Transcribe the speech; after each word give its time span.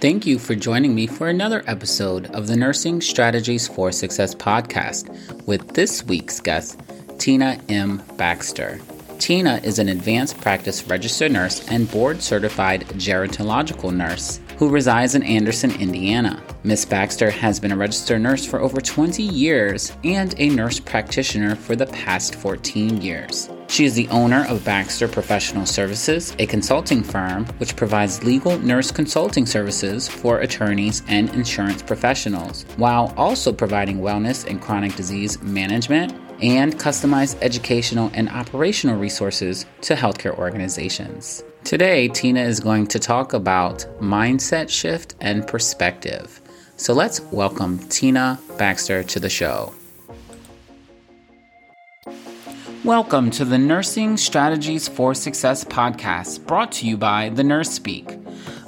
Thank 0.00 0.26
you 0.26 0.38
for 0.38 0.54
joining 0.54 0.94
me 0.94 1.06
for 1.06 1.28
another 1.28 1.62
episode 1.66 2.26
of 2.34 2.46
the 2.46 2.56
Nursing 2.56 3.00
Strategies 3.00 3.68
for 3.68 3.92
Success 3.92 4.34
podcast 4.34 5.08
with 5.46 5.74
this 5.74 6.04
week's 6.04 6.40
guest, 6.40 6.80
Tina 7.18 7.60
M. 7.68 8.02
Baxter. 8.16 8.80
Tina 9.18 9.60
is 9.64 9.78
an 9.78 9.88
advanced 9.88 10.40
practice 10.40 10.86
registered 10.86 11.32
nurse 11.32 11.68
and 11.68 11.90
board 11.90 12.22
certified 12.22 12.86
gerontological 12.90 13.92
nurse 13.92 14.40
who 14.56 14.70
resides 14.70 15.14
in 15.14 15.22
Anderson, 15.22 15.72
Indiana. 15.80 16.42
Miss 16.62 16.84
Baxter 16.84 17.30
has 17.30 17.60
been 17.60 17.72
a 17.72 17.76
registered 17.76 18.22
nurse 18.22 18.46
for 18.46 18.60
over 18.60 18.80
20 18.80 19.22
years 19.22 19.92
and 20.04 20.34
a 20.38 20.48
nurse 20.48 20.80
practitioner 20.80 21.56
for 21.56 21.76
the 21.76 21.86
past 21.86 22.36
14 22.36 23.02
years. 23.02 23.50
She 23.68 23.84
is 23.84 23.94
the 23.94 24.08
owner 24.08 24.46
of 24.48 24.64
Baxter 24.64 25.06
Professional 25.06 25.66
Services, 25.66 26.34
a 26.38 26.46
consulting 26.46 27.02
firm 27.02 27.44
which 27.58 27.76
provides 27.76 28.24
legal 28.24 28.58
nurse 28.58 28.90
consulting 28.90 29.44
services 29.44 30.08
for 30.08 30.40
attorneys 30.40 31.02
and 31.06 31.28
insurance 31.34 31.82
professionals, 31.82 32.64
while 32.76 33.12
also 33.16 33.52
providing 33.52 33.98
wellness 33.98 34.48
and 34.48 34.60
chronic 34.60 34.96
disease 34.96 35.40
management 35.42 36.14
and 36.40 36.76
customized 36.78 37.36
educational 37.42 38.10
and 38.14 38.30
operational 38.30 38.96
resources 38.96 39.66
to 39.82 39.94
healthcare 39.94 40.36
organizations. 40.38 41.44
Today, 41.62 42.08
Tina 42.08 42.40
is 42.40 42.60
going 42.60 42.86
to 42.86 42.98
talk 42.98 43.34
about 43.34 43.80
mindset 44.00 44.70
shift 44.70 45.14
and 45.20 45.46
perspective. 45.46 46.40
So 46.76 46.94
let's 46.94 47.20
welcome 47.20 47.78
Tina 47.88 48.40
Baxter 48.56 49.02
to 49.02 49.20
the 49.20 49.28
show. 49.28 49.74
Welcome 52.88 53.30
to 53.32 53.44
the 53.44 53.58
Nursing 53.58 54.16
Strategies 54.16 54.88
for 54.88 55.12
Success 55.12 55.62
podcast, 55.62 56.46
brought 56.46 56.72
to 56.72 56.86
you 56.86 56.96
by 56.96 57.28
The 57.28 57.44
Nurse 57.44 57.68
Speak, 57.70 58.16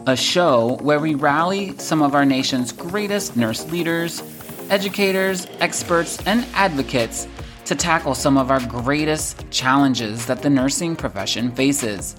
a 0.07 0.15
show 0.15 0.77
where 0.83 1.01
we 1.01 1.15
rally 1.15 1.75
some 1.79 2.03
of 2.03 2.15
our 2.15 2.27
nation's 2.27 2.71
greatest 2.71 3.35
nurse 3.35 3.67
leaders, 3.73 4.23
educators, 4.69 5.47
experts, 5.61 6.19
and 6.27 6.45
advocates 6.53 7.29
to 7.65 7.75
tackle 7.75 8.15
some 8.15 8.37
of 8.37 8.51
our 8.51 8.61
greatest 8.67 9.51
challenges 9.51 10.27
that 10.27 10.43
the 10.43 10.51
nursing 10.51 10.97
profession 10.97 11.51
faces. 11.53 12.15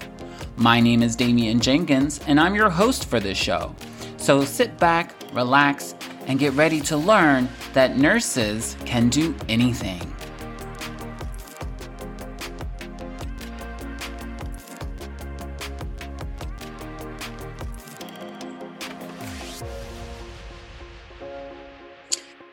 My 0.56 0.80
name 0.80 1.04
is 1.04 1.16
Damion 1.16 1.60
Jenkins, 1.60 2.18
and 2.26 2.40
I'm 2.40 2.56
your 2.56 2.68
host 2.68 3.04
for 3.04 3.20
this 3.20 3.38
show. 3.38 3.76
So 4.16 4.44
sit 4.44 4.76
back, 4.76 5.14
relax, 5.32 5.94
and 6.26 6.40
get 6.40 6.52
ready 6.54 6.80
to 6.80 6.96
learn 6.96 7.48
that 7.74 7.96
nurses 7.96 8.76
can 8.86 9.08
do 9.08 9.36
anything. 9.48 10.12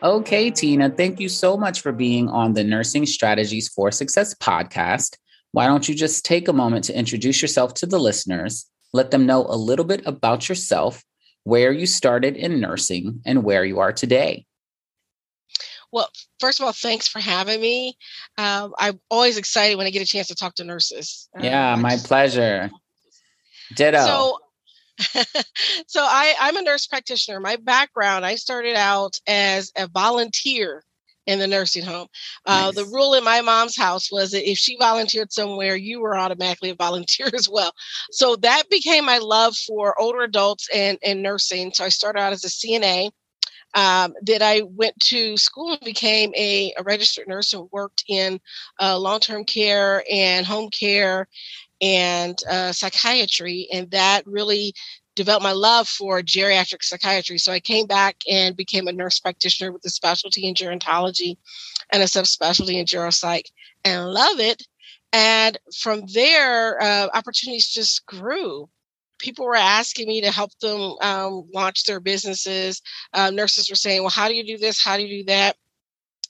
Okay, 0.02 0.50
Tina, 0.50 0.90
thank 0.90 1.20
you 1.20 1.28
so 1.28 1.58
much 1.58 1.82
for 1.82 1.92
being 1.92 2.30
on 2.30 2.54
the 2.54 2.64
Nursing 2.64 3.06
Strategies 3.06 3.68
for 3.68 3.92
Success 3.92 4.34
podcast. 4.34 5.18
Why 5.52 5.68
don't 5.68 5.90
you 5.90 5.94
just 5.94 6.24
take 6.24 6.48
a 6.48 6.54
moment 6.54 6.86
to 6.86 6.98
introduce 6.98 7.42
yourself 7.42 7.74
to 7.76 7.86
the 7.86 8.00
listeners, 8.00 8.66
let 8.94 9.12
them 9.12 9.26
know 9.26 9.46
a 9.46 9.58
little 9.58 9.84
bit 9.84 10.02
about 10.06 10.48
yourself, 10.48 11.04
where 11.44 11.74
you 11.74 11.86
started 11.86 12.38
in 12.38 12.62
nursing, 12.62 13.22
and 13.26 13.44
where 13.44 13.66
you 13.66 13.80
are 13.80 13.92
today? 13.92 14.46
Well, 15.92 16.10
first 16.40 16.62
of 16.62 16.66
all, 16.66 16.72
thanks 16.72 17.10
for 17.10 17.20
having 17.20 17.60
me. 17.60 17.98
Um, 18.38 18.74
I'm 18.78 19.02
always 19.10 19.38
excited 19.38 19.78
when 19.78 19.86
I 19.86 19.90
get 19.90 20.02
a 20.02 20.06
chance 20.06 20.28
to 20.28 20.36
talk 20.36 20.56
to 20.56 20.64
nurses. 20.64 21.28
Yeah, 21.38 21.74
um, 21.74 21.82
my 21.82 21.92
just, 21.92 22.08
pleasure. 22.08 22.72
Ditto. 23.76 24.06
So, 24.06 24.40
so 25.88 26.02
I, 26.02 26.36
I'm 26.40 26.58
a 26.58 26.62
nurse 26.62 26.88
practitioner. 26.88 27.40
My 27.40 27.56
background, 27.56 28.26
I 28.26 28.36
started 28.36 28.76
out 28.76 29.20
as 29.28 29.72
a 29.78 29.88
volunteer 29.88 30.84
in 31.30 31.40
the 31.40 31.48
nursing 31.48 31.84
home. 31.84 32.08
Uh, 32.46 32.66
nice. 32.66 32.76
The 32.76 32.86
rule 32.86 33.14
in 33.14 33.24
my 33.24 33.42
mom's 33.42 33.78
house 33.78 34.12
was 34.12 34.32
that 34.32 34.50
if 34.50 34.58
she 34.58 34.78
volunteered 34.78 35.32
somewhere, 35.32 35.76
you 35.76 36.02
were 36.02 36.18
automatically 36.18 36.72
a 36.72 36.76
volunteer 36.76 37.30
as 37.34 37.48
well. 37.48 37.72
So 38.12 38.36
that 38.38 38.64
became 38.70 39.06
my 39.06 39.20
love 39.20 39.56
for 39.56 40.00
older 40.00 40.22
adults 40.22 40.68
and, 40.74 40.98
and 41.04 41.22
nursing. 41.22 41.72
So 41.74 41.86
I 41.86 41.90
started 41.90 42.20
out 42.20 42.34
as 42.34 42.44
a 42.44 42.48
CNA. 42.48 43.12
Um, 43.76 44.16
that 44.24 44.42
I 44.42 44.64
went 44.64 45.00
to 45.00 45.38
school 45.38 45.74
and 45.74 45.82
became 45.82 46.34
a, 46.36 46.74
a 46.76 46.82
registered 46.82 47.28
nurse 47.28 47.54
and 47.54 47.70
worked 47.72 48.04
in 48.08 48.40
uh, 48.82 48.98
long 48.98 49.20
term 49.20 49.46
care 49.46 50.04
and 50.12 50.44
home 50.44 50.72
care 50.72 51.28
and 51.82 52.38
uh, 52.50 52.72
psychiatry. 52.72 53.68
And 53.72 53.90
that 53.92 54.26
really 54.26 54.74
developed 55.16 55.44
my 55.44 55.52
love 55.52 55.88
for 55.88 56.22
geriatric 56.22 56.84
psychiatry. 56.84 57.38
So 57.38 57.52
I 57.52 57.60
came 57.60 57.86
back 57.88 58.18
and 58.30 58.56
became 58.56 58.88
a 58.88 58.94
nurse 58.94 59.20
practitioner 59.20 59.72
with 59.72 59.84
a 59.86 59.90
specialty 59.90 60.48
in 60.48 60.54
gerontology 60.54 61.38
and 61.92 62.02
a 62.02 62.06
subspecialty 62.06 62.76
in 62.76 62.86
geropsych 62.86 63.46
and 63.84 64.14
love 64.14 64.40
it. 64.40 64.64
And 65.12 65.58
from 65.78 66.04
there, 66.14 66.82
uh, 66.82 67.10
opportunities 67.14 67.68
just 67.68 68.06
grew. 68.06 68.70
People 69.18 69.46
were 69.46 69.56
asking 69.56 70.08
me 70.08 70.22
to 70.22 70.32
help 70.32 70.58
them 70.60 70.96
um, 71.02 71.50
launch 71.54 71.84
their 71.84 72.00
businesses. 72.00 72.82
Uh, 73.14 73.30
nurses 73.30 73.70
were 73.70 73.76
saying, 73.76 74.02
Well, 74.02 74.12
how 74.12 74.30
do 74.30 74.36
you 74.36 74.46
do 74.46 74.58
this? 74.58 74.82
How 74.82 74.96
do 74.96 75.04
you 75.04 75.24
do 75.24 75.26
that? 75.26 75.58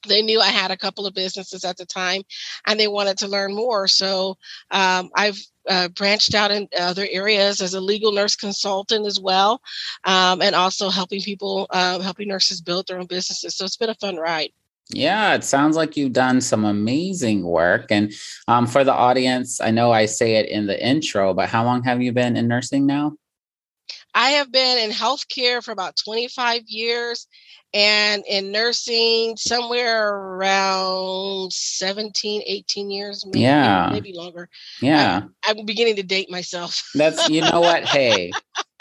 They 0.07 0.21
knew 0.21 0.39
I 0.39 0.47
had 0.47 0.71
a 0.71 0.77
couple 0.77 1.05
of 1.05 1.13
businesses 1.13 1.63
at 1.65 1.77
the 1.77 1.85
time 1.85 2.21
and 2.67 2.79
they 2.79 2.87
wanted 2.87 3.17
to 3.19 3.27
learn 3.27 3.55
more. 3.55 3.87
So 3.87 4.37
um, 4.71 5.09
I've 5.15 5.39
uh, 5.67 5.89
branched 5.89 6.33
out 6.33 6.51
in 6.51 6.67
other 6.79 7.07
areas 7.09 7.61
as 7.61 7.73
a 7.73 7.81
legal 7.81 8.11
nurse 8.11 8.35
consultant 8.35 9.05
as 9.05 9.19
well, 9.19 9.61
um, 10.05 10.41
and 10.41 10.55
also 10.55 10.89
helping 10.89 11.21
people, 11.21 11.67
uh, 11.69 11.99
helping 11.99 12.27
nurses 12.27 12.61
build 12.61 12.87
their 12.87 12.99
own 12.99 13.05
businesses. 13.05 13.55
So 13.55 13.65
it's 13.65 13.77
been 13.77 13.89
a 13.89 13.95
fun 13.95 14.17
ride. 14.17 14.49
Yeah, 14.91 15.35
it 15.35 15.43
sounds 15.43 15.75
like 15.75 15.95
you've 15.95 16.13
done 16.13 16.41
some 16.41 16.65
amazing 16.65 17.43
work. 17.43 17.91
And 17.91 18.11
um, 18.47 18.65
for 18.65 18.83
the 18.83 18.93
audience, 18.93 19.61
I 19.61 19.69
know 19.69 19.91
I 19.91 20.07
say 20.07 20.37
it 20.37 20.49
in 20.49 20.65
the 20.65 20.83
intro, 20.83 21.35
but 21.35 21.49
how 21.49 21.63
long 21.63 21.83
have 21.83 22.01
you 22.01 22.11
been 22.11 22.35
in 22.35 22.47
nursing 22.47 22.87
now? 22.87 23.13
I 24.19 24.31
have 24.31 24.51
been 24.51 24.77
in 24.79 24.91
healthcare 24.91 25.63
for 25.63 25.71
about 25.71 25.95
25 25.95 26.63
years 26.67 27.25
and 27.73 28.21
in 28.27 28.51
nursing 28.51 29.37
somewhere 29.37 30.09
around 30.13 31.53
17 31.53 32.41
18 32.45 32.91
years 32.91 33.25
maybe, 33.25 33.39
yeah. 33.39 33.89
maybe 33.93 34.11
longer. 34.13 34.49
Yeah. 34.81 35.21
I'm, 35.47 35.59
I'm, 35.59 35.65
beginning 35.65 35.95
to 35.95 36.03
date 36.03 36.29
myself. 36.29 36.83
That's 36.95 37.29
you 37.29 37.41
know 37.41 37.61
what? 37.61 37.83
Hey 37.89 38.31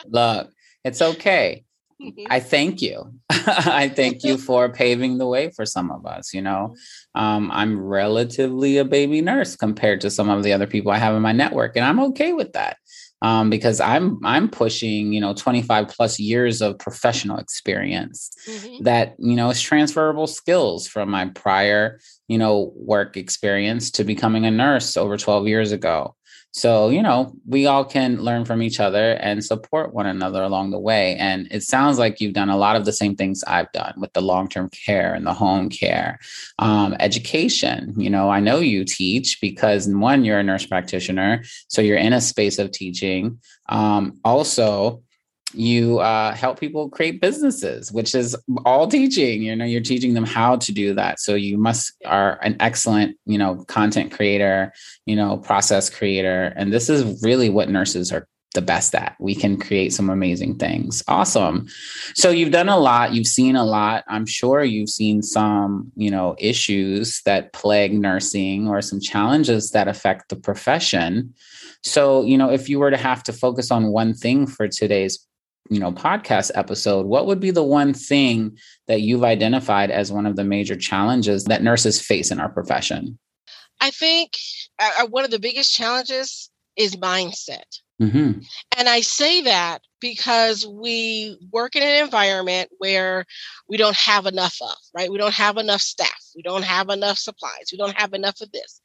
look 0.07 0.51
it's 0.83 1.01
okay. 1.01 1.65
Mm-hmm. 2.03 2.27
i 2.31 2.39
thank 2.39 2.81
you. 2.81 3.13
I 3.31 3.89
thank 3.89 4.23
you 4.23 4.39
for 4.39 4.69
paving 4.69 5.19
the 5.19 5.27
way 5.27 5.51
for 5.51 5.67
some 5.67 5.91
of 5.91 6.07
us 6.07 6.33
you 6.35 6.43
know? 6.43 6.75
Mm-hmm. 7.17 7.25
um, 7.25 7.51
i'm 7.53 7.81
relatively 7.81 8.79
a 8.79 8.85
baby 8.85 9.21
nurse 9.21 9.57
compared 9.57 10.01
to 10.03 10.11
some 10.11 10.29
of 10.31 10.43
the 10.43 10.53
other 10.53 10.67
people 10.67 10.93
i 10.93 10.99
have 10.99 11.15
in 11.15 11.23
my 11.23 11.33
network 11.33 11.77
and 11.77 11.85
i'm 11.85 12.01
okay 12.01 12.33
with 12.33 12.53
that 12.53 12.77
um, 13.23 13.51
because 13.51 13.81
I'm 13.81 14.25
I'm 14.25 14.49
pushing 14.49 15.13
you 15.13 15.21
know 15.21 15.35
25 15.35 15.89
plus 15.89 16.19
years 16.19 16.63
of 16.63 16.79
professional 16.79 17.39
experience 17.39 18.31
mm-hmm. 18.47 18.85
that 18.85 19.17
you 19.19 19.35
know 19.35 19.51
is 19.51 19.61
transferable 19.61 20.27
skills 20.27 20.87
from 20.87 21.11
my 21.11 21.27
prior 21.27 22.01
you 22.29 22.39
know 22.39 22.73
work 22.77 23.17
experience 23.17 23.91
to 23.93 24.05
becoming 24.05 24.45
a 24.45 24.51
nurse 24.51 24.97
over 24.97 25.17
12 25.17 25.49
years 25.49 25.73
ago. 25.73 26.15
So, 26.53 26.89
you 26.89 27.03
know, 27.03 27.35
we 27.47 27.67
all 27.67 27.85
can 27.85 28.23
learn 28.23 28.45
from 28.45 28.63
each 28.63 28.81
other 28.81 29.13
and 29.13 29.45
support 29.45 29.95
one 29.95 30.07
another 30.07 30.43
along 30.43 30.71
the 30.71 30.79
way. 30.79 31.15
And 31.17 31.47
it 31.51 31.63
sounds 31.63 31.99
like 31.99 32.21
you've 32.21 32.33
done 32.33 32.49
a 32.49 32.57
lot 32.57 32.75
of 32.75 32.85
the 32.85 32.93
same 32.93 33.15
things 33.15 33.45
I've 33.47 33.71
done 33.73 33.95
with 33.99 34.13
the 34.15 34.23
long 34.23 34.49
term 34.49 34.71
care 34.71 35.15
and 35.15 35.27
the 35.27 35.35
home 35.35 35.69
care, 35.69 36.19
um, 36.59 36.97
education. 37.01 37.95
You 37.97 38.11
know, 38.11 38.31
I 38.31 38.41
know 38.41 38.61
you 38.61 38.85
teach 38.85 39.41
because, 39.41 39.89
one, 39.89 40.25
you're 40.25 40.39
a 40.39 40.43
nurse 40.43 40.67
practitioner. 40.67 41.45
So 41.69 41.83
you're 41.83 41.99
in 41.99 42.13
a 42.13 42.21
space 42.21 42.59
of 42.59 42.73
teaching. 42.73 43.39
Um, 43.69 44.19
also, 44.25 45.03
you 45.55 45.99
uh, 46.01 46.35
help 46.35 46.61
people 46.61 46.91
create 46.91 47.21
businesses 47.21 47.91
which 47.91 48.15
is 48.15 48.37
all 48.67 48.87
teaching 48.87 49.43
you 49.43 49.57
know 49.57 49.65
you're 49.65 49.81
teaching 49.81 50.15
them 50.15 50.25
how 50.25 50.57
to 50.57 50.73
do 50.73 50.95
that. 50.95 51.21
So 51.21 51.35
you 51.35 51.57
must 51.59 51.93
are 52.05 52.39
an 52.43 52.57
excellent 52.61 53.17
you 53.27 53.39
know 53.39 53.65
content 53.67 54.13
creator 54.13 54.73
you 55.07 55.17
know 55.17 55.39
process 55.39 55.89
creator 55.89 56.53
and 56.57 56.73
this 56.73 56.89
is 56.89 57.23
really 57.23 57.49
what 57.49 57.71
nurses 57.71 58.13
are 58.13 58.29
the 58.55 58.63
best 58.63 58.95
at. 58.95 59.15
We 59.21 59.35
can 59.35 59.59
create 59.59 59.93
some 59.93 60.09
amazing 60.09 60.57
things. 60.57 61.03
Awesome. 61.07 61.69
So 62.15 62.31
you've 62.31 62.51
done 62.51 62.69
a 62.69 62.79
lot. 62.79 63.13
You've 63.13 63.27
seen 63.27 63.57
a 63.57 63.65
lot. 63.65 64.05
I'm 64.09 64.27
sure 64.27 64.65
you've 64.65 64.89
seen 64.89 65.23
some 65.23 65.93
you 65.97 66.11
know 66.11 66.35
issues 66.39 67.23
that 67.23 67.53
plague 67.53 67.93
nursing 67.93 68.69
or 68.69 68.81
some 68.83 69.01
challenges 69.01 69.71
that 69.73 69.89
affect 69.89 70.29
the 70.29 70.37
profession. 70.37 71.35
So 71.83 72.25
you 72.25 72.39
know 72.39 72.51
if 72.51 72.69
you 72.69 72.79
were 72.79 72.91
to 72.91 72.97
have 72.97 73.23
to 73.25 73.33
focus 73.33 73.71
on 73.71 73.93
one 73.93 74.15
thing 74.15 74.47
for 74.47 74.67
today's 74.67 75.28
you 75.71 75.79
know 75.79 75.93
podcast 75.93 76.51
episode 76.55 77.07
what 77.07 77.27
would 77.27 77.41
be 77.41 77.51
the 77.51 77.63
one 77.63 77.93
thing 77.93 78.57
that 78.87 79.01
you've 79.01 79.25
identified 79.25 79.91
as 79.91 80.13
one 80.13 80.27
of 80.27 80.37
the 80.37 80.45
major 80.45 80.77
challenges 80.77 81.45
that 81.45 81.63
nurses 81.63 82.01
face 82.01 82.31
in 82.31 82.41
our 82.41 82.49
profession 82.49 83.19
i 83.81 83.91
think 83.91 84.33
uh, 84.79 84.91
uh 85.01 85.07
one 85.07 85.25
of 85.25 85.31
the 85.31 85.39
biggest 85.39 85.75
challenges 85.75 86.51
is 86.77 86.97
mindset 86.97 87.81
mm-hmm. 88.01 88.41
and 88.77 88.89
i 88.89 89.01
say 89.01 89.43
that 89.43 89.81
because 90.01 90.67
we 90.67 91.39
work 91.53 91.77
in 91.77 91.83
an 91.83 92.05
environment 92.05 92.71
where 92.79 93.25
we 93.69 93.77
don't 93.77 93.97
have 93.97 94.27
enough 94.27 94.57
of, 94.61 94.77
right? 94.95 95.11
We 95.11 95.19
don't 95.19 95.35
have 95.35 95.57
enough 95.57 95.81
staff. 95.81 96.23
We 96.37 96.43
don't 96.43 96.65
have 96.65 96.89
enough 96.89 97.19
supplies. 97.19 97.71
We 97.73 97.79
don't 97.79 97.97
have 97.97 98.13
enough 98.13 98.41
of 98.41 98.53
this. 98.53 98.81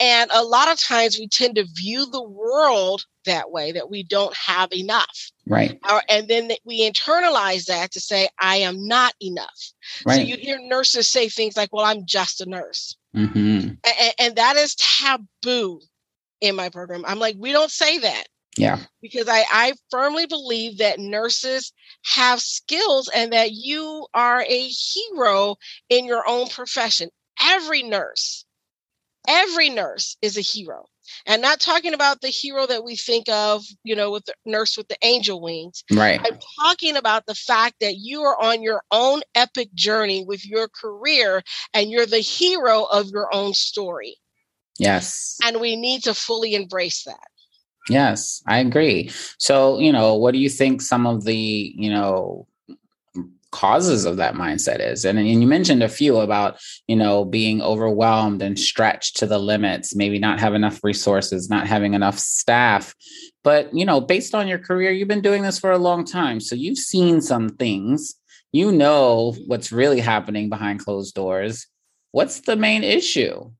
And 0.00 0.30
a 0.32 0.42
lot 0.42 0.70
of 0.70 0.78
times 0.78 1.18
we 1.18 1.28
tend 1.28 1.56
to 1.56 1.66
view 1.74 2.06
the 2.06 2.22
world 2.22 3.04
that 3.26 3.50
way, 3.50 3.72
that 3.72 3.90
we 3.90 4.02
don't 4.02 4.34
have 4.36 4.72
enough. 4.72 5.30
Right. 5.46 5.78
Or, 5.90 6.02
and 6.08 6.28
then 6.28 6.50
we 6.64 6.88
internalize 6.88 7.66
that 7.66 7.92
to 7.92 8.00
say, 8.00 8.28
I 8.40 8.56
am 8.56 8.86
not 8.86 9.14
enough. 9.20 9.72
Right. 10.06 10.16
So 10.16 10.20
you 10.22 10.36
hear 10.36 10.58
nurses 10.60 11.08
say 11.08 11.28
things 11.28 11.56
like, 11.56 11.72
well, 11.72 11.84
I'm 11.84 12.06
just 12.06 12.40
a 12.40 12.46
nurse. 12.48 12.96
Mm-hmm. 13.14 13.38
And, 13.38 14.14
and 14.18 14.36
that 14.36 14.56
is 14.56 14.74
taboo 14.74 15.80
in 16.40 16.56
my 16.56 16.68
program. 16.68 17.04
I'm 17.06 17.18
like, 17.18 17.36
we 17.38 17.52
don't 17.52 17.70
say 17.70 17.98
that. 17.98 18.24
Yeah. 18.56 18.78
Because 19.02 19.28
I, 19.28 19.44
I 19.50 19.72
firmly 19.90 20.26
believe 20.26 20.78
that 20.78 20.98
nurses 20.98 21.72
have 22.04 22.40
skills 22.40 23.10
and 23.14 23.32
that 23.32 23.52
you 23.52 24.06
are 24.14 24.42
a 24.42 24.68
hero 24.68 25.56
in 25.88 26.04
your 26.04 26.28
own 26.28 26.48
profession. 26.48 27.10
Every 27.42 27.82
nurse, 27.82 28.44
every 29.26 29.70
nurse 29.70 30.16
is 30.22 30.36
a 30.36 30.42
hero. 30.42 30.86
And 31.26 31.42
not 31.42 31.60
talking 31.60 31.92
about 31.92 32.22
the 32.22 32.28
hero 32.28 32.66
that 32.66 32.82
we 32.82 32.96
think 32.96 33.28
of, 33.28 33.62
you 33.82 33.94
know, 33.94 34.10
with 34.10 34.24
the 34.24 34.34
nurse 34.46 34.76
with 34.76 34.88
the 34.88 34.96
angel 35.02 35.40
wings. 35.40 35.84
Right. 35.92 36.18
I'm 36.22 36.38
talking 36.58 36.96
about 36.96 37.26
the 37.26 37.34
fact 37.34 37.76
that 37.80 37.96
you 37.96 38.22
are 38.22 38.40
on 38.40 38.62
your 38.62 38.82
own 38.90 39.20
epic 39.34 39.74
journey 39.74 40.24
with 40.24 40.46
your 40.46 40.68
career 40.68 41.42
and 41.74 41.90
you're 41.90 42.06
the 42.06 42.20
hero 42.20 42.84
of 42.84 43.08
your 43.08 43.34
own 43.34 43.52
story. 43.52 44.16
Yes. 44.78 45.38
And 45.44 45.60
we 45.60 45.76
need 45.76 46.04
to 46.04 46.14
fully 46.14 46.54
embrace 46.54 47.04
that. 47.04 47.28
Yes, 47.88 48.42
I 48.46 48.58
agree. 48.58 49.10
So, 49.38 49.78
you 49.78 49.92
know, 49.92 50.14
what 50.14 50.32
do 50.32 50.38
you 50.38 50.48
think 50.48 50.80
some 50.80 51.06
of 51.06 51.24
the, 51.24 51.72
you 51.76 51.90
know, 51.90 52.46
causes 53.50 54.04
of 54.04 54.16
that 54.16 54.34
mindset 54.34 54.80
is? 54.80 55.04
And, 55.04 55.18
and 55.18 55.28
you 55.28 55.46
mentioned 55.46 55.82
a 55.82 55.88
few 55.88 56.16
about 56.18 56.58
you 56.88 56.96
know 56.96 57.24
being 57.24 57.60
overwhelmed 57.62 58.42
and 58.42 58.58
stretched 58.58 59.16
to 59.18 59.26
the 59.26 59.38
limits 59.38 59.94
maybe 59.94 60.18
not 60.18 60.40
have 60.40 60.54
enough 60.54 60.82
resources 60.82 61.48
not 61.48 61.66
having 61.66 61.94
enough 61.94 62.18
staff. 62.18 62.94
But 63.44 63.72
you 63.72 63.84
know 63.84 64.00
based 64.00 64.34
on 64.34 64.48
your 64.48 64.58
career 64.58 64.90
you've 64.90 65.08
been 65.08 65.20
doing 65.20 65.42
this 65.42 65.58
for 65.58 65.70
a 65.70 65.78
long 65.78 66.04
time 66.04 66.40
so 66.40 66.56
you've 66.56 66.78
seen 66.78 67.20
some 67.20 67.50
things. 67.50 68.14
You 68.50 68.72
know 68.72 69.34
what's 69.46 69.72
really 69.72 70.00
happening 70.00 70.48
behind 70.48 70.80
closed 70.80 71.14
doors. 71.14 71.66
What's 72.12 72.40
the 72.40 72.56
main 72.56 72.82
issue? 72.82 73.50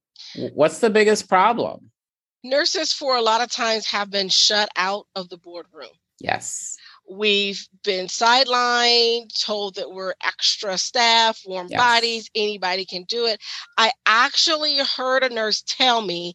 What's 0.55 0.79
the 0.79 0.91
biggest 0.91 1.29
problem 1.29 1.91
nurses 2.45 2.93
for 2.93 3.17
a 3.17 3.23
lot 3.23 3.41
of 3.41 3.51
times 3.51 3.87
have 3.87 4.11
been 4.11 4.29
shut 4.29 4.69
out 4.77 5.07
of 5.17 5.29
the 5.29 5.39
boardroom. 5.39 5.89
Yes. 6.21 6.77
We've 7.11 7.67
been 7.83 8.07
sidelined, 8.07 9.39
told 9.39 9.75
that 9.75 9.91
we're 9.91 10.15
extra 10.25 10.79
staff, 10.79 11.43
warm 11.45 11.67
yes. 11.69 11.79
bodies, 11.79 12.31
anybody 12.35 12.87
can 12.87 13.05
do 13.05 13.27
it. 13.27 13.41
I 13.77 13.91
actually 14.07 14.79
heard 14.79 15.23
a 15.23 15.29
nurse 15.29 15.63
tell 15.67 16.01
me 16.01 16.35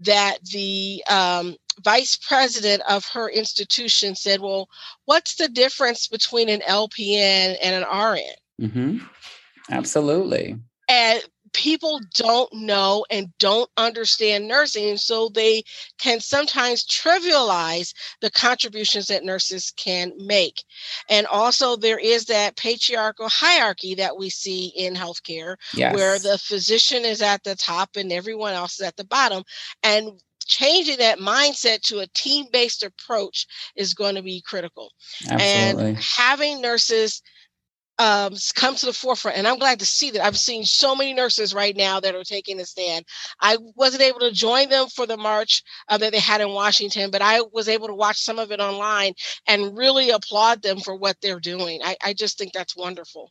that 0.00 0.38
the 0.44 1.02
um, 1.08 1.56
vice 1.82 2.16
president 2.16 2.82
of 2.88 3.06
her 3.06 3.30
institution 3.30 4.14
said, 4.14 4.40
Well, 4.40 4.68
what's 5.06 5.36
the 5.36 5.48
difference 5.48 6.06
between 6.06 6.48
an 6.50 6.60
LPN 6.68 7.56
and 7.62 7.82
an 7.82 7.88
RN? 7.88 8.68
Mm-hmm. 8.68 8.98
Absolutely. 9.70 10.56
And 10.88 11.22
people 11.52 12.00
don't 12.14 12.52
know 12.52 13.04
and 13.10 13.28
don't 13.38 13.70
understand 13.76 14.48
nursing. 14.48 14.96
So 14.96 15.28
they 15.28 15.62
can 15.98 16.20
sometimes 16.20 16.86
trivialize 16.86 17.94
the 18.20 18.30
contributions 18.30 19.06
that 19.08 19.24
nurses 19.24 19.72
can 19.76 20.12
make. 20.18 20.62
And 21.08 21.26
also, 21.26 21.76
there 21.76 21.98
is 21.98 22.26
that 22.26 22.56
patriarchal 22.56 23.28
hierarchy 23.28 23.94
that 23.96 24.16
we 24.16 24.30
see 24.30 24.72
in 24.76 24.94
healthcare 24.94 25.56
yes. 25.74 25.94
where 25.94 26.18
the 26.18 26.38
physician 26.38 27.04
is 27.04 27.22
at 27.22 27.44
the 27.44 27.56
top 27.56 27.96
and 27.96 28.12
everyone 28.12 28.54
else 28.54 28.74
is 28.74 28.86
at 28.86 28.96
the 28.96 29.04
bottom. 29.04 29.42
And 29.82 30.12
changing 30.46 30.98
that 30.98 31.18
mindset 31.18 31.80
to 31.82 32.00
a 32.00 32.06
team 32.08 32.46
based 32.52 32.82
approach 32.82 33.46
is 33.76 33.94
going 33.94 34.16
to 34.16 34.22
be 34.22 34.42
critical. 34.42 34.90
Absolutely. 35.28 35.90
And 35.90 35.96
having 35.98 36.60
nurses 36.60 37.22
um, 38.00 38.34
come 38.54 38.74
to 38.76 38.86
the 38.86 38.94
forefront. 38.94 39.36
And 39.36 39.46
I'm 39.46 39.58
glad 39.58 39.80
to 39.80 39.86
see 39.86 40.10
that. 40.12 40.24
I'm 40.24 40.34
seeing 40.34 40.64
so 40.64 40.96
many 40.96 41.12
nurses 41.12 41.54
right 41.54 41.76
now 41.76 42.00
that 42.00 42.14
are 42.14 42.24
taking 42.24 42.58
a 42.58 42.64
stand. 42.64 43.04
I 43.40 43.58
wasn't 43.76 44.02
able 44.02 44.20
to 44.20 44.32
join 44.32 44.70
them 44.70 44.88
for 44.88 45.06
the 45.06 45.18
march 45.18 45.62
uh, 45.88 45.98
that 45.98 46.12
they 46.12 46.18
had 46.18 46.40
in 46.40 46.50
Washington, 46.50 47.10
but 47.10 47.20
I 47.20 47.42
was 47.52 47.68
able 47.68 47.88
to 47.88 47.94
watch 47.94 48.18
some 48.22 48.38
of 48.38 48.52
it 48.52 48.60
online 48.60 49.12
and 49.46 49.76
really 49.76 50.10
applaud 50.10 50.62
them 50.62 50.80
for 50.80 50.96
what 50.96 51.18
they're 51.20 51.40
doing. 51.40 51.80
I, 51.84 51.96
I 52.02 52.14
just 52.14 52.38
think 52.38 52.54
that's 52.54 52.74
wonderful. 52.74 53.30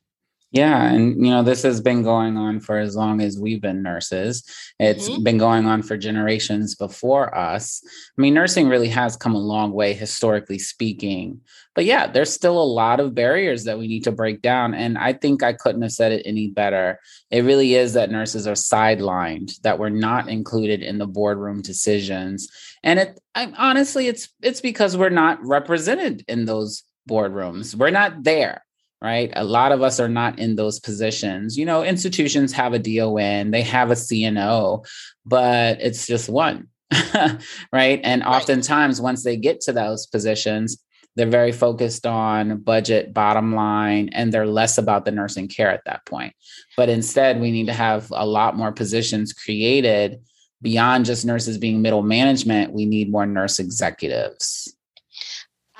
Yeah, 0.51 0.91
and 0.91 1.23
you 1.23 1.29
know 1.29 1.43
this 1.43 1.61
has 1.61 1.79
been 1.79 2.01
going 2.01 2.35
on 2.35 2.59
for 2.59 2.79
as 2.79 2.95
long 2.95 3.21
as 3.21 3.37
we've 3.37 3.61
been 3.61 3.83
nurses. 3.83 4.43
It's 4.79 5.07
mm-hmm. 5.07 5.23
been 5.23 5.37
going 5.37 5.67
on 5.67 5.83
for 5.83 5.95
generations 5.95 6.73
before 6.73 7.37
us. 7.37 7.83
I 8.17 8.21
mean, 8.21 8.33
nursing 8.33 8.67
really 8.67 8.87
has 8.87 9.15
come 9.15 9.35
a 9.35 9.39
long 9.39 9.73
way 9.73 9.93
historically 9.93 10.57
speaking. 10.57 11.41
But 11.75 11.85
yeah, 11.85 12.07
there's 12.07 12.33
still 12.33 12.59
a 12.59 12.63
lot 12.63 12.99
of 12.99 13.13
barriers 13.13 13.63
that 13.65 13.77
we 13.77 13.87
need 13.87 14.03
to 14.05 14.11
break 14.11 14.41
down 14.41 14.73
and 14.73 14.97
I 14.97 15.13
think 15.13 15.43
I 15.43 15.53
couldn't 15.53 15.83
have 15.83 15.91
said 15.91 16.11
it 16.11 16.23
any 16.25 16.49
better. 16.49 16.99
It 17.29 17.43
really 17.43 17.75
is 17.75 17.93
that 17.93 18.09
nurses 18.09 18.47
are 18.47 18.53
sidelined, 18.53 19.61
that 19.61 19.77
we're 19.77 19.89
not 19.89 20.29
included 20.29 20.81
in 20.81 20.97
the 20.97 21.07
boardroom 21.07 21.61
decisions. 21.61 22.49
And 22.83 22.99
it 22.99 23.19
I, 23.35 23.53
honestly 23.55 24.07
it's 24.07 24.29
it's 24.41 24.61
because 24.61 24.97
we're 24.97 25.09
not 25.09 25.45
represented 25.45 26.25
in 26.27 26.45
those 26.45 26.83
boardrooms. 27.07 27.75
We're 27.75 27.91
not 27.91 28.23
there 28.23 28.63
right? 29.01 29.31
A 29.35 29.43
lot 29.43 29.71
of 29.71 29.81
us 29.81 29.99
are 29.99 30.09
not 30.09 30.39
in 30.39 30.55
those 30.55 30.79
positions. 30.79 31.57
You 31.57 31.65
know, 31.65 31.83
institutions 31.83 32.51
have 32.53 32.73
a 32.73 32.79
DON, 32.79 33.51
they 33.51 33.61
have 33.61 33.91
a 33.91 33.95
CNO, 33.95 34.85
but 35.25 35.79
it's 35.81 36.05
just 36.05 36.29
one, 36.29 36.67
right? 37.73 38.01
And 38.03 38.23
oftentimes, 38.23 39.01
once 39.01 39.23
they 39.23 39.37
get 39.37 39.61
to 39.61 39.73
those 39.73 40.05
positions, 40.05 40.83
they're 41.15 41.27
very 41.27 41.51
focused 41.51 42.05
on 42.05 42.59
budget, 42.59 43.13
bottom 43.13 43.55
line, 43.55 44.09
and 44.13 44.31
they're 44.31 44.45
less 44.45 44.77
about 44.77 45.05
the 45.05 45.11
nursing 45.11 45.47
care 45.47 45.69
at 45.69 45.83
that 45.85 46.05
point. 46.05 46.33
But 46.77 46.89
instead, 46.89 47.41
we 47.41 47.51
need 47.51 47.67
to 47.67 47.73
have 47.73 48.11
a 48.15 48.25
lot 48.25 48.55
more 48.55 48.71
positions 48.71 49.33
created 49.33 50.21
beyond 50.61 51.05
just 51.05 51.25
nurses 51.25 51.57
being 51.57 51.81
middle 51.81 52.03
management. 52.03 52.73
We 52.73 52.85
need 52.85 53.11
more 53.11 53.25
nurse 53.25 53.59
executives. 53.59 54.73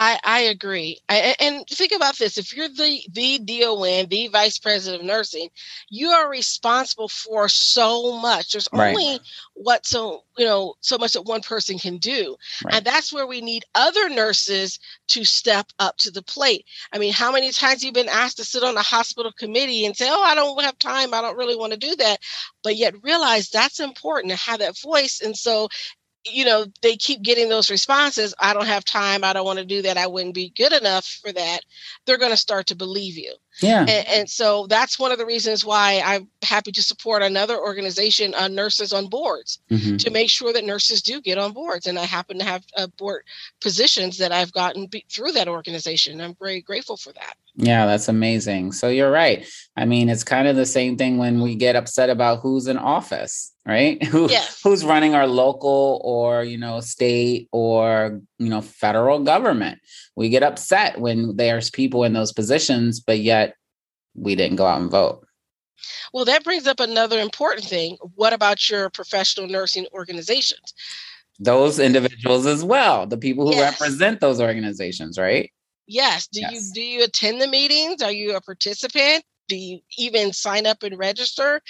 I, 0.02 0.18
I 0.24 0.40
agree. 0.44 0.98
I, 1.10 1.36
and 1.42 1.68
think 1.68 1.92
about 1.92 2.18
this: 2.18 2.38
if 2.38 2.56
you're 2.56 2.70
the 2.70 3.02
the 3.12 3.38
DON, 3.40 4.08
the 4.08 4.30
vice 4.32 4.58
president 4.58 5.02
of 5.02 5.06
nursing, 5.06 5.50
you 5.90 6.08
are 6.08 6.30
responsible 6.30 7.10
for 7.10 7.50
so 7.50 8.18
much. 8.18 8.54
There's 8.54 8.70
right. 8.72 8.96
only 8.96 9.20
what 9.56 9.86
so 9.86 10.24
you 10.38 10.46
know 10.46 10.76
so 10.80 10.98
much 10.98 11.14
that 11.14 11.24
one 11.24 11.42
person 11.42 11.78
can 11.78 11.98
do, 11.98 12.38
right. 12.64 12.76
and 12.76 12.86
that's 12.86 13.12
where 13.12 13.28
we 13.28 13.42
need 13.42 13.66
other 13.76 14.08
nurses 14.08 14.80
to 15.10 15.26
step 15.26 15.68
up 15.80 15.98
to 15.98 16.12
the 16.12 16.22
plate. 16.22 16.66
I 16.94 16.98
mean, 16.98 17.12
how 17.12 17.34
many 17.34 17.52
times 17.52 17.84
you've 17.84 17.94
been 17.94 18.08
asked 18.08 18.38
to 18.38 18.46
sit 18.46 18.64
on 18.64 18.78
a 18.78 18.82
hospital 18.82 19.34
committee 19.34 19.86
and 19.86 19.98
say, 19.98 20.08
"Oh, 20.10 20.24
I 20.24 20.34
don't 20.34 20.64
have 20.64 20.80
time. 20.80 21.14
I 21.14 21.22
don't 21.22 21.38
really 21.38 21.58
want 21.58 21.74
to 21.74 21.78
do 21.78 21.94
that," 21.98 22.22
but 22.64 22.78
yet 22.78 23.04
realize 23.04 23.50
that's 23.50 23.82
important 23.82 24.32
to 24.32 24.38
have 24.38 24.60
that 24.60 24.80
voice. 24.80 25.20
And 25.20 25.38
so 25.38 25.68
you 26.26 26.46
know, 26.46 26.66
they 26.82 26.96
keep 26.96 27.22
getting 27.22 27.50
those 27.50 27.70
responses. 27.70 28.34
I 28.40 28.54
don't 28.54 28.68
have 28.68 28.84
time. 28.84 29.24
I 29.24 29.34
don't 29.34 29.46
want 29.46 29.60
to 29.60 29.66
do 29.66 29.82
that. 29.84 29.98
I 29.98 30.08
wouldn't 30.08 30.36
be 30.36 30.54
good 30.56 30.74
enough 30.74 31.06
for 31.06 31.32
that. 31.32 31.62
They're 32.06 32.18
going 32.18 32.32
to 32.32 32.38
start 32.38 32.68
to 32.68 32.76
believe 32.76 33.18
you. 33.18 33.34
Yeah. 33.62 33.82
And, 33.82 34.08
and, 34.08 34.30
so 34.30 34.68
that's 34.68 34.98
one 34.98 35.12
of 35.12 35.18
the 35.18 35.26
reasons 35.26 35.66
why 35.66 36.02
I'm 36.06 36.30
happy 36.44 36.72
to 36.72 36.84
support 36.84 37.24
another 37.24 37.58
organization, 37.58 38.34
uh, 38.34 38.48
Nurses 38.48 38.94
on 38.94 39.08
Boards, 39.10 39.60
mm-hmm. 39.70 39.98
to 39.98 40.10
make 40.12 40.30
sure 40.30 40.54
that 40.54 40.64
nurses 40.64 41.02
do 41.02 41.20
get 41.20 41.38
on 41.38 41.52
boards. 41.52 41.86
And 41.86 42.00
I 42.00 42.06
happen 42.06 42.40
to 42.40 42.46
have 42.46 42.64
uh, 42.78 42.88
board 42.98 43.24
positions 43.60 44.18
that 44.20 44.32
I've 44.32 44.54
gotten 44.54 44.88
be- 44.88 45.06
through 45.10 45.34
that 45.34 45.50
organization. 45.50 46.22
I'm 46.22 46.36
very 46.36 46.62
grateful 46.62 46.96
for 46.96 47.12
that. 47.14 47.36
Yeah, 47.56 47.86
that's 47.86 48.08
amazing. 48.08 48.72
So 48.72 48.88
you're 48.88 49.12
right. 49.12 49.46
I 49.76 49.86
mean, 49.86 50.08
it's 50.08 50.24
kind 50.24 50.48
of 50.48 50.56
the 50.56 50.66
same 50.66 50.96
thing 50.96 51.18
when 51.18 51.42
we 51.42 51.56
get 51.56 51.76
upset 51.76 52.10
about 52.10 52.40
who's 52.40 52.68
in 52.68 52.78
office, 52.78 53.52
right? 53.70 54.04
Who 54.08 54.28
who's 54.64 54.84
running 54.84 55.14
our 55.14 55.28
local 55.28 56.02
or, 56.04 56.44
you 56.44 56.58
know, 56.58 56.82
state 56.82 57.48
or, 57.52 58.20
you 58.40 58.50
know, 58.50 58.62
federal 58.62 59.24
government. 59.24 59.80
We 60.16 60.30
get 60.30 60.44
upset 60.44 61.00
when 61.00 61.36
there's 61.38 61.70
people 61.70 62.04
in 62.04 62.14
those 62.14 62.34
positions, 62.34 63.00
but 63.00 63.20
yet 63.20 63.56
we 64.16 64.36
didn't 64.36 64.58
go 64.58 64.66
out 64.66 64.82
and 64.82 64.92
vote. 64.92 65.26
Well, 66.14 66.26
that 66.26 66.44
brings 66.44 66.68
up 66.68 66.80
another 66.80 67.20
important 67.20 67.66
thing. 67.66 67.98
What 68.16 68.34
about 68.34 68.70
your 68.70 68.90
professional 68.90 69.48
nursing 69.48 69.86
organizations? 69.94 70.74
Those 71.40 71.80
individuals 71.80 72.46
as 72.46 72.66
well, 72.66 73.06
the 73.06 73.18
people 73.18 73.48
who 73.48 73.56
yes. 73.56 73.80
represent 73.80 74.20
those 74.20 74.42
organizations, 74.42 75.18
right? 75.18 75.52
Yes. 75.88 76.28
Do 76.28 76.42
yes. 76.42 76.54
you 76.54 76.74
do 76.74 76.82
you 76.82 77.04
attend 77.04 77.42
the 77.42 77.48
meetings? 77.48 78.02
Are 78.02 78.12
you 78.12 78.36
a 78.36 78.42
participant? 78.42 79.24
Do 79.50 79.58
you 79.58 79.80
even 79.98 80.32
sign 80.32 80.66
up 80.66 80.84
and 80.84 80.98
register? 80.98 81.62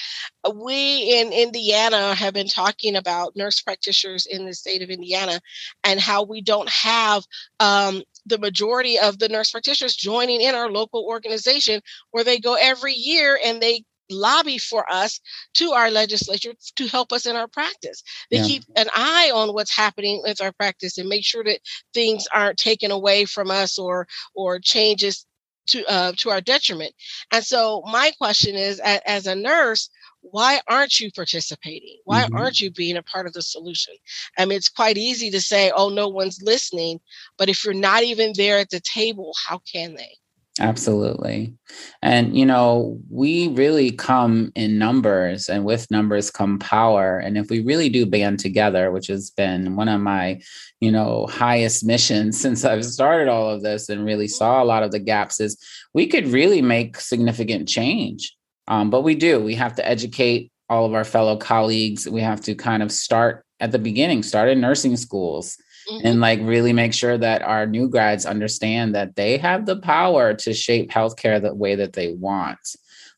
Uh, 0.43 0.51
we 0.51 1.19
in 1.19 1.33
Indiana 1.33 2.13
have 2.13 2.33
been 2.35 2.47
talking 2.47 2.95
about 2.95 3.35
nurse 3.35 3.61
practitioners 3.61 4.27
in 4.27 4.45
the 4.45 4.53
state 4.53 4.83
of 4.83 4.89
Indiana 4.89 5.41
and 5.83 5.99
how 5.99 6.23
we 6.23 6.41
don't 6.41 6.69
have 6.69 7.23
um, 7.59 8.03
the 8.25 8.37
majority 8.37 8.99
of 8.99 9.17
the 9.17 9.29
nurse 9.29 9.51
practitioners 9.51 9.95
joining 9.95 10.41
in 10.41 10.53
our 10.53 10.69
local 10.69 11.05
organization 11.05 11.81
where 12.11 12.23
they 12.23 12.37
go 12.37 12.55
every 12.59 12.93
year 12.93 13.39
and 13.43 13.61
they 13.61 13.83
lobby 14.11 14.57
for 14.57 14.91
us 14.91 15.19
to 15.53 15.71
our 15.71 15.91
legislature 15.91 16.53
to 16.75 16.87
help 16.87 17.13
us 17.13 17.25
in 17.25 17.35
our 17.35 17.47
practice. 17.47 18.03
They 18.31 18.37
yeah. 18.37 18.43
keep 18.43 18.63
an 18.75 18.87
eye 18.93 19.31
on 19.33 19.53
what's 19.53 19.75
happening 19.75 20.21
with 20.23 20.41
our 20.41 20.51
practice 20.51 20.97
and 20.97 21.07
make 21.07 21.23
sure 21.23 21.43
that 21.43 21.59
things 21.93 22.27
aren't 22.33 22.57
taken 22.57 22.91
away 22.91 23.25
from 23.25 23.51
us 23.51 23.77
or 23.77 24.07
or 24.33 24.59
changes 24.59 25.25
to 25.69 25.85
uh, 25.85 26.13
to 26.17 26.29
our 26.29 26.41
detriment. 26.41 26.93
And 27.31 27.43
so 27.43 27.83
my 27.91 28.11
question 28.17 28.55
is, 28.55 28.79
as, 28.79 29.01
as 29.05 29.27
a 29.27 29.35
nurse, 29.35 29.89
why 30.21 30.59
aren't 30.67 30.99
you 30.99 31.11
participating? 31.11 31.97
Why 32.05 32.23
mm-hmm. 32.23 32.35
aren't 32.35 32.59
you 32.59 32.71
being 32.71 32.97
a 32.97 33.03
part 33.03 33.25
of 33.25 33.33
the 33.33 33.41
solution? 33.41 33.93
I 34.37 34.45
mean, 34.45 34.57
it's 34.57 34.69
quite 34.69 34.97
easy 34.97 35.31
to 35.31 35.41
say, 35.41 35.71
"Oh, 35.75 35.89
no 35.89 36.07
one's 36.07 36.41
listening," 36.41 36.99
but 37.37 37.49
if 37.49 37.63
you're 37.63 37.73
not 37.73 38.03
even 38.03 38.33
there 38.35 38.59
at 38.59 38.69
the 38.69 38.81
table, 38.81 39.33
how 39.47 39.59
can 39.59 39.95
they? 39.95 40.18
Absolutely. 40.59 41.53
And, 42.01 42.37
you 42.37 42.45
know, 42.45 42.99
we 43.09 43.47
really 43.49 43.91
come 43.91 44.51
in 44.55 44.77
numbers, 44.77 45.47
and 45.47 45.63
with 45.63 45.89
numbers 45.89 46.29
come 46.29 46.59
power. 46.59 47.17
And 47.17 47.37
if 47.37 47.49
we 47.49 47.61
really 47.61 47.87
do 47.87 48.05
band 48.05 48.39
together, 48.39 48.91
which 48.91 49.07
has 49.07 49.29
been 49.29 49.77
one 49.77 49.87
of 49.87 50.01
my, 50.01 50.41
you 50.81 50.91
know, 50.91 51.27
highest 51.27 51.85
missions 51.85 52.39
since 52.41 52.65
I've 52.65 52.85
started 52.85 53.29
all 53.29 53.49
of 53.49 53.63
this 53.63 53.89
and 53.89 54.05
really 54.05 54.27
saw 54.27 54.61
a 54.61 54.65
lot 54.65 54.83
of 54.83 54.91
the 54.91 54.99
gaps, 54.99 55.39
is 55.39 55.57
we 55.93 56.07
could 56.07 56.27
really 56.27 56.61
make 56.61 56.99
significant 56.99 57.67
change. 57.67 58.35
Um, 58.67 58.89
but 58.89 59.01
we 59.01 59.15
do. 59.15 59.39
We 59.39 59.55
have 59.55 59.75
to 59.75 59.87
educate 59.87 60.51
all 60.69 60.85
of 60.85 60.93
our 60.93 61.05
fellow 61.05 61.37
colleagues. 61.37 62.07
We 62.07 62.21
have 62.21 62.41
to 62.41 62.53
kind 62.53 62.83
of 62.83 62.91
start 62.91 63.43
at 63.59 63.71
the 63.71 63.79
beginning, 63.79 64.23
start 64.23 64.49
in 64.49 64.61
nursing 64.61 64.97
schools 64.97 65.57
mm-hmm. 65.89 66.05
and 66.05 66.19
like 66.19 66.39
really 66.41 66.73
make 66.73 66.93
sure 66.93 67.17
that 67.17 67.41
our 67.41 67.65
new 67.65 67.89
grads 67.89 68.25
understand 68.25 68.95
that 68.95 69.15
they 69.15 69.37
have 69.37 69.65
the 69.65 69.77
power 69.77 70.33
to 70.33 70.53
shape 70.53 70.89
healthcare 70.89 71.41
the 71.41 71.53
way 71.53 71.75
that 71.75 71.93
they 71.93 72.13
want, 72.13 72.59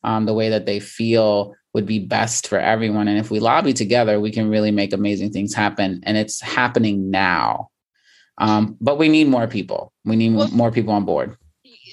um, 0.03 0.25
the 0.25 0.33
way 0.33 0.49
that 0.49 0.65
they 0.65 0.79
feel 0.79 1.55
would 1.73 1.85
be 1.85 1.99
best 1.99 2.47
for 2.47 2.59
everyone. 2.59 3.07
And 3.07 3.17
if 3.17 3.31
we 3.31 3.39
lobby 3.39 3.73
together, 3.73 4.19
we 4.19 4.31
can 4.31 4.49
really 4.49 4.71
make 4.71 4.93
amazing 4.93 5.31
things 5.31 5.53
happen. 5.53 6.01
And 6.03 6.17
it's 6.17 6.41
happening 6.41 7.09
now. 7.09 7.69
Um, 8.37 8.77
but 8.81 8.97
we 8.97 9.07
need 9.07 9.27
more 9.27 9.47
people. 9.47 9.93
We 10.03 10.15
need 10.15 10.33
well, 10.35 10.49
more 10.49 10.71
people 10.71 10.93
on 10.93 11.05
board. 11.05 11.37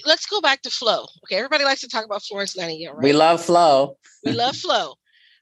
Let's 0.05 0.25
go 0.25 0.41
back 0.41 0.61
to 0.63 0.69
flow. 0.69 1.05
Okay, 1.25 1.35
everybody 1.35 1.63
likes 1.63 1.81
to 1.81 1.87
talk 1.87 2.05
about 2.05 2.23
Florence 2.23 2.57
Nightingale, 2.57 2.93
right? 2.93 3.03
We 3.03 3.13
love 3.13 3.43
flow. 3.43 3.97
we 4.25 4.31
love 4.31 4.55
flow. 4.55 4.95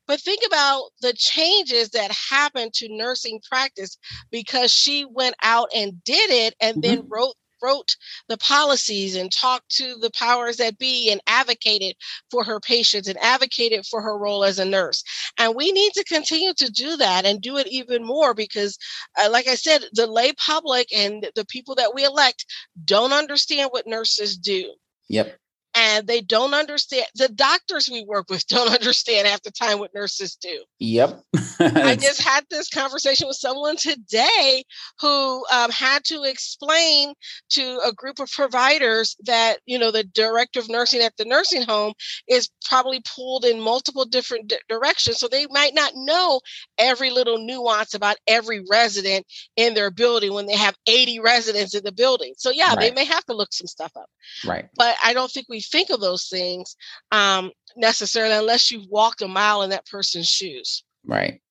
But 0.08 0.22
think 0.22 0.42
about 0.46 0.90
the 1.02 1.14
changes 1.14 1.90
that 1.90 2.12
happened 2.12 2.74
to 2.76 2.88
nursing 2.90 3.42
practice 3.48 3.98
because 4.32 4.72
she 4.72 5.06
went 5.06 5.36
out 5.44 5.70
and 5.76 6.04
did 6.04 6.30
it 6.30 6.56
and 6.62 6.78
mm-hmm. 6.78 6.96
then 6.96 7.08
wrote 7.10 7.36
wrote 7.62 7.96
the 8.28 8.38
policies 8.38 9.16
and 9.16 9.32
talked 9.32 9.70
to 9.70 9.96
the 9.96 10.12
powers 10.12 10.58
that 10.58 10.78
be 10.78 11.10
and 11.12 11.20
advocated 11.26 11.96
for 12.30 12.44
her 12.44 12.60
patients 12.60 13.08
and 13.08 13.18
advocated 13.20 13.84
for 13.86 14.00
her 14.00 14.18
role 14.18 14.44
as 14.44 14.60
a 14.60 14.66
nurse. 14.66 15.04
And 15.40 15.56
we 15.56 15.72
need 15.72 15.94
to 15.94 16.04
continue 16.04 16.54
to 16.54 16.72
do 16.72 16.98
that 16.98 17.26
and 17.26 17.42
do 17.42 17.58
it 17.58 17.68
even 17.68 18.06
more 18.06 18.36
because, 18.36 18.78
uh, 19.20 19.30
like 19.32 19.48
I 19.48 19.56
said, 19.56 19.86
the 19.94 20.06
lay 20.06 20.34
public 20.34 20.88
and 20.96 21.30
the 21.36 21.46
people 21.46 21.74
that 21.76 21.96
we 21.96 22.06
elect 22.06 22.46
don't 22.86 23.12
understand 23.12 23.70
what 23.72 23.88
nurses 23.88 24.38
do. 24.38 24.74
Yep 25.10 25.36
and 25.78 26.08
they 26.08 26.22
don't 26.22 26.56
understand 26.56 27.06
the 27.16 27.30
doctors 27.30 27.88
we 27.90 28.04
work 28.04 28.26
with 28.30 28.46
don't 28.48 28.74
understand 28.74 29.28
half 29.28 29.44
the 29.44 29.52
time 29.52 29.80
what 29.80 29.94
nurses 29.94 30.36
do. 30.36 30.64
Yep. 30.80 31.22
I 31.60 31.96
just 32.00 32.22
had 32.22 32.46
this 32.50 32.70
conversation 32.70 33.28
with 33.28 33.38
someone 33.38 33.76
today 33.76 34.64
who 35.00 35.46
um, 35.52 35.70
had 35.70 36.04
to 36.06 36.24
explain 36.24 37.14
to 37.52 37.80
a 37.86 37.94
group 37.94 38.20
of 38.20 38.32
providers 38.32 39.16
that 39.26 39.58
you 39.66 39.78
know 39.78 39.92
the 39.92 40.04
director 40.04 40.60
of 40.60 40.70
nursing 40.70 41.02
at 41.02 41.16
the 41.18 41.26
nursing 41.26 41.64
home 41.64 41.94
is 42.28 42.50
probably 42.68 43.02
pulled 43.16 43.46
in 43.46 43.62
multiple 43.62 44.06
different 44.06 44.48
di- 44.48 44.58
directions 44.68 45.20
so 45.20 45.28
they 45.28 45.46
might 45.52 45.76
not 45.76 45.92
know 45.96 46.42
every 46.78 47.12
little 47.12 47.38
nuance 47.38 47.94
about 47.94 48.18
every 48.28 48.64
resident 48.70 49.26
in 49.56 49.74
their 49.74 49.92
building 49.92 50.34
when 50.34 50.48
they 50.48 50.56
have 50.56 50.76
80 50.88 51.20
residents 51.20 51.76
in 51.76 51.84
the 51.84 51.92
building. 51.92 52.34
So 52.38 52.50
yeah 52.50 52.70
right. 52.70 52.80
they 52.80 52.92
may 52.92 53.06
have 53.06 53.26
to 53.26 53.36
look 53.36 53.54
some 53.54 53.68
stuff 53.68 53.92
up. 53.96 54.10
Right. 54.46 54.68
But 54.76 54.96
i 55.04 55.14
don't 55.14 55.32
think 55.32 55.48
we 55.50 55.60
think 55.72 55.90
of 55.90 56.02
those 56.02 56.28
things 56.28 56.76
um, 57.12 57.52
necessarily 57.76 58.36
unless 58.36 58.72
you've 58.72 58.88
walked 58.90 59.22
a 59.22 59.28
mile 59.28 59.62
in 59.62 59.70
that 59.70 59.86
person's 59.86 60.28
shoes. 60.28 60.84
Right. 61.06 61.42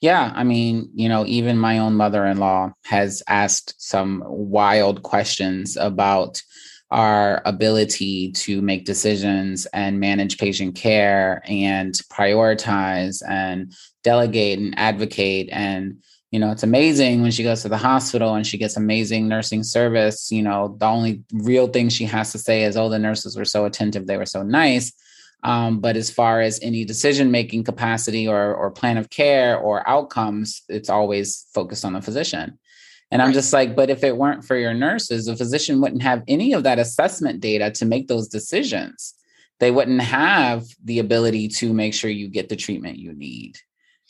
Yeah, 0.00 0.32
I 0.34 0.44
mean, 0.44 0.90
you 0.94 1.08
know, 1.08 1.24
even 1.26 1.56
my 1.58 1.78
own 1.78 1.94
mother-in-law 1.94 2.72
has 2.86 3.22
asked 3.28 3.74
some 3.78 4.24
wild 4.26 5.02
questions 5.02 5.76
about 5.76 6.42
our 6.90 7.40
ability 7.46 8.32
to 8.32 8.60
make 8.60 8.84
decisions 8.84 9.66
and 9.66 9.98
manage 9.98 10.36
patient 10.36 10.74
care 10.74 11.42
and 11.46 11.94
prioritize 12.12 13.22
and 13.26 13.72
delegate 14.04 14.58
and 14.58 14.78
advocate 14.78 15.48
and 15.52 16.02
you 16.32 16.38
know 16.38 16.50
it's 16.50 16.62
amazing 16.62 17.20
when 17.20 17.30
she 17.30 17.42
goes 17.42 17.60
to 17.62 17.68
the 17.68 17.76
hospital 17.76 18.34
and 18.34 18.46
she 18.46 18.56
gets 18.56 18.76
amazing 18.76 19.28
nursing 19.28 19.62
service. 19.62 20.32
You 20.32 20.42
know 20.42 20.74
the 20.78 20.86
only 20.86 21.22
real 21.32 21.68
thing 21.68 21.90
she 21.90 22.06
has 22.06 22.32
to 22.32 22.38
say 22.38 22.64
is 22.64 22.76
oh 22.76 22.88
the 22.88 22.98
nurses 22.98 23.36
were 23.36 23.44
so 23.44 23.66
attentive. 23.66 24.06
They 24.06 24.16
were 24.16 24.26
so 24.26 24.42
nice. 24.42 24.92
Um, 25.44 25.80
but 25.80 25.96
as 25.96 26.10
far 26.10 26.40
as 26.40 26.58
any 26.62 26.84
decision 26.84 27.30
making 27.30 27.64
capacity 27.64 28.26
or 28.26 28.54
or 28.54 28.70
plan 28.70 28.96
of 28.96 29.10
care 29.10 29.58
or 29.58 29.86
outcomes 29.88 30.62
it's 30.68 30.88
always 30.88 31.46
focused 31.54 31.84
on 31.84 31.92
the 31.92 32.02
physician. 32.02 32.58
And 33.10 33.20
i'm 33.20 33.34
just 33.34 33.52
like 33.52 33.76
but 33.76 33.90
if 33.90 34.02
it 34.02 34.16
weren't 34.16 34.42
for 34.42 34.56
your 34.56 34.72
nurses 34.72 35.26
the 35.26 35.36
physician 35.36 35.82
wouldn't 35.82 36.02
have 36.02 36.22
any 36.26 36.54
of 36.54 36.62
that 36.62 36.78
assessment 36.78 37.40
data 37.40 37.70
to 37.72 37.84
make 37.84 38.08
those 38.08 38.26
decisions. 38.26 39.14
They 39.60 39.70
wouldn't 39.70 40.00
have 40.00 40.64
the 40.82 40.98
ability 40.98 41.48
to 41.60 41.74
make 41.74 41.92
sure 41.92 42.10
you 42.10 42.28
get 42.28 42.48
the 42.48 42.56
treatment 42.56 42.98
you 42.98 43.12
need 43.12 43.58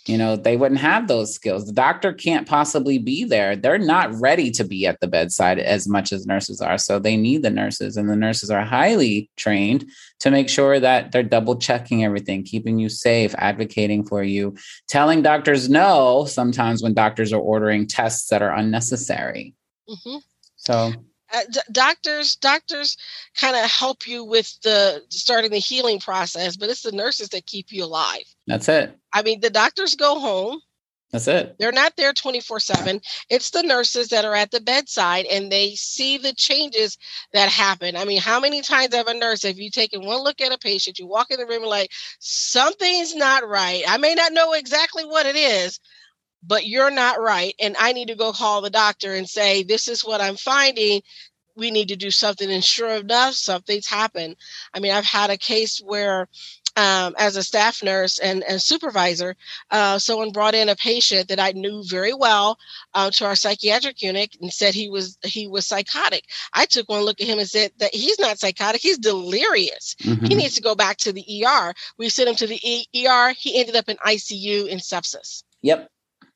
you 0.06 0.18
know 0.18 0.37
they 0.37 0.56
wouldn't 0.56 0.80
have 0.80 1.06
those 1.06 1.35
skills. 1.35 1.66
The 1.66 1.73
doctor 1.73 2.12
can't 2.12 2.49
possibly 2.49 2.99
be 2.99 3.25
there. 3.25 3.54
They're 3.54 3.78
not 3.78 4.12
ready 4.21 4.50
to 4.52 4.64
be 4.64 4.87
at 4.87 5.00
the 5.00 5.06
bedside 5.06 5.59
as 5.59 5.87
much 5.87 6.12
as 6.12 6.26
nurses 6.26 6.61
are 6.61 6.78
so 6.78 6.99
they 6.99 7.16
need 7.16 7.42
the 7.42 7.50
nurses 7.50 7.97
and 7.97 8.09
the 8.09 8.16
nurses 8.16 8.50
are 8.50 8.64
highly 8.64 9.30
trained 9.37 9.88
to 10.21 10.30
make 10.30 10.49
sure 10.49 10.80
that 10.80 11.12
they're 11.12 11.23
double 11.23 11.56
checking 11.56 12.04
everything 12.04 12.42
keeping 12.42 12.78
you 12.78 12.88
safe 12.88 13.35
advocating 13.38 14.04
for 14.04 14.23
you 14.23 14.54
telling 14.88 15.23
doctors 15.23 15.68
no 15.68 16.25
sometimes 16.25 16.82
when 16.82 16.94
doctors 16.94 17.32
are 17.32 17.40
ordering 17.40 17.87
tests 17.87 18.28
that 18.28 18.42
are 18.42 18.54
unnecessary. 18.54 19.54
Mm-hmm. 19.88 20.18
so 20.56 20.92
uh, 21.35 21.40
d- 21.50 21.61
doctors 21.73 22.37
doctors 22.37 22.97
kind 23.38 23.56
of 23.56 23.71
help 23.71 24.06
you 24.06 24.25
with 24.25 24.61
the 24.62 25.02
starting 25.09 25.50
the 25.50 25.59
healing 25.59 25.99
process 25.99 26.56
but 26.56 26.71
it's 26.71 26.82
the 26.82 26.92
nurses 26.92 27.28
that 27.30 27.47
keep 27.47 27.66
you 27.71 27.85
alive 27.85 28.23
that's 28.46 28.68
it 28.68 28.96
i 29.12 29.22
mean 29.22 29.40
the 29.40 29.50
doctors 29.50 29.94
go 29.94 30.18
home 30.18 30.61
that's 31.11 31.28
it 31.28 31.56
they're 31.58 31.72
not 31.72 31.94
there 31.96 32.12
24 32.12 32.61
7 32.61 33.00
it's 33.28 33.50
the 33.50 33.62
nurses 33.62 34.08
that 34.08 34.25
are 34.25 34.34
at 34.34 34.50
the 34.50 34.61
bedside 34.61 35.26
and 35.26 35.52
they 35.52 35.75
see 35.75 36.18
the 36.18 36.32
changes 36.34 36.99
that 37.32 37.49
happen 37.49 37.96
i 37.96 38.04
mean 38.04 38.20
how 38.20 38.40
many 38.40 38.62
times 38.62 38.94
have 38.94 39.08
a 39.08 39.14
nurse 39.14 39.44
if 39.44 39.58
you 39.58 39.70
taken 39.70 40.04
one 40.04 40.22
look 40.22 40.40
at 40.40 40.52
a 40.52 40.58
patient 40.58 40.99
you 40.99 41.06
walk 41.06 41.30
in 41.30 41.38
the 41.38 41.46
room 41.46 41.62
and 41.62 41.70
like 41.70 41.90
something's 42.18 43.14
not 43.14 43.46
right 43.46 43.84
i 43.88 43.96
may 43.99 44.14
not 44.14 44.32
know 44.32 44.52
exactly 44.52 45.04
what 45.04 45.26
it 45.26 45.37
is 45.37 45.78
but 46.42 46.66
you're 46.66 46.90
not 46.90 47.20
right. 47.20 47.54
And 47.61 47.76
I 47.78 47.92
need 47.92 48.08
to 48.08 48.16
go 48.16 48.32
call 48.32 48.61
the 48.61 48.70
doctor 48.70 49.14
and 49.14 49.28
say, 49.28 49.62
this 49.62 49.88
is 49.88 50.04
what 50.04 50.20
I'm 50.20 50.37
finding. 50.37 51.02
We 51.56 51.70
need 51.70 51.88
to 51.88 51.96
do 51.96 52.11
something. 52.11 52.50
And 52.50 52.64
sure 52.64 52.90
enough, 52.90 53.34
something's 53.34 53.87
happened. 53.87 54.37
I 54.75 54.80
mean, 54.80 54.92
I've 54.92 55.04
had 55.04 55.30
a 55.30 55.37
case 55.37 55.80
where 55.84 56.28
um, 56.76 57.14
as 57.18 57.36
a 57.36 57.42
staff 57.42 57.82
nurse 57.82 58.18
and, 58.18 58.42
and 58.44 58.60
supervisor, 58.60 59.36
uh, 59.70 59.98
someone 59.98 60.30
brought 60.30 60.54
in 60.54 60.68
a 60.68 60.76
patient 60.76 61.28
that 61.28 61.40
I 61.40 61.52
knew 61.52 61.82
very 61.86 62.14
well 62.14 62.58
uh, 62.94 63.10
to 63.12 63.26
our 63.26 63.36
psychiatric 63.36 64.02
unit 64.02 64.36
and 64.40 64.52
said 64.52 64.74
he 64.74 64.88
was 64.88 65.18
he 65.24 65.46
was 65.46 65.66
psychotic. 65.66 66.24
I 66.54 66.66
took 66.66 66.88
one 66.88 67.02
look 67.02 67.20
at 67.20 67.26
him 67.26 67.38
and 67.38 67.48
said 67.48 67.72
that 67.78 67.94
he's 67.94 68.18
not 68.18 68.38
psychotic; 68.38 68.80
he's 68.80 68.98
delirious. 68.98 69.96
Mm-hmm. 70.02 70.26
He 70.26 70.34
needs 70.34 70.54
to 70.54 70.62
go 70.62 70.74
back 70.74 70.96
to 70.98 71.12
the 71.12 71.44
ER. 71.44 71.74
We 71.98 72.08
sent 72.08 72.28
him 72.28 72.36
to 72.36 72.46
the 72.46 72.56
ER. 72.56 73.34
He 73.36 73.58
ended 73.58 73.76
up 73.76 73.88
in 73.88 73.96
ICU 73.98 74.68
in 74.68 74.78
sepsis. 74.78 75.42
Yep. 75.62 75.88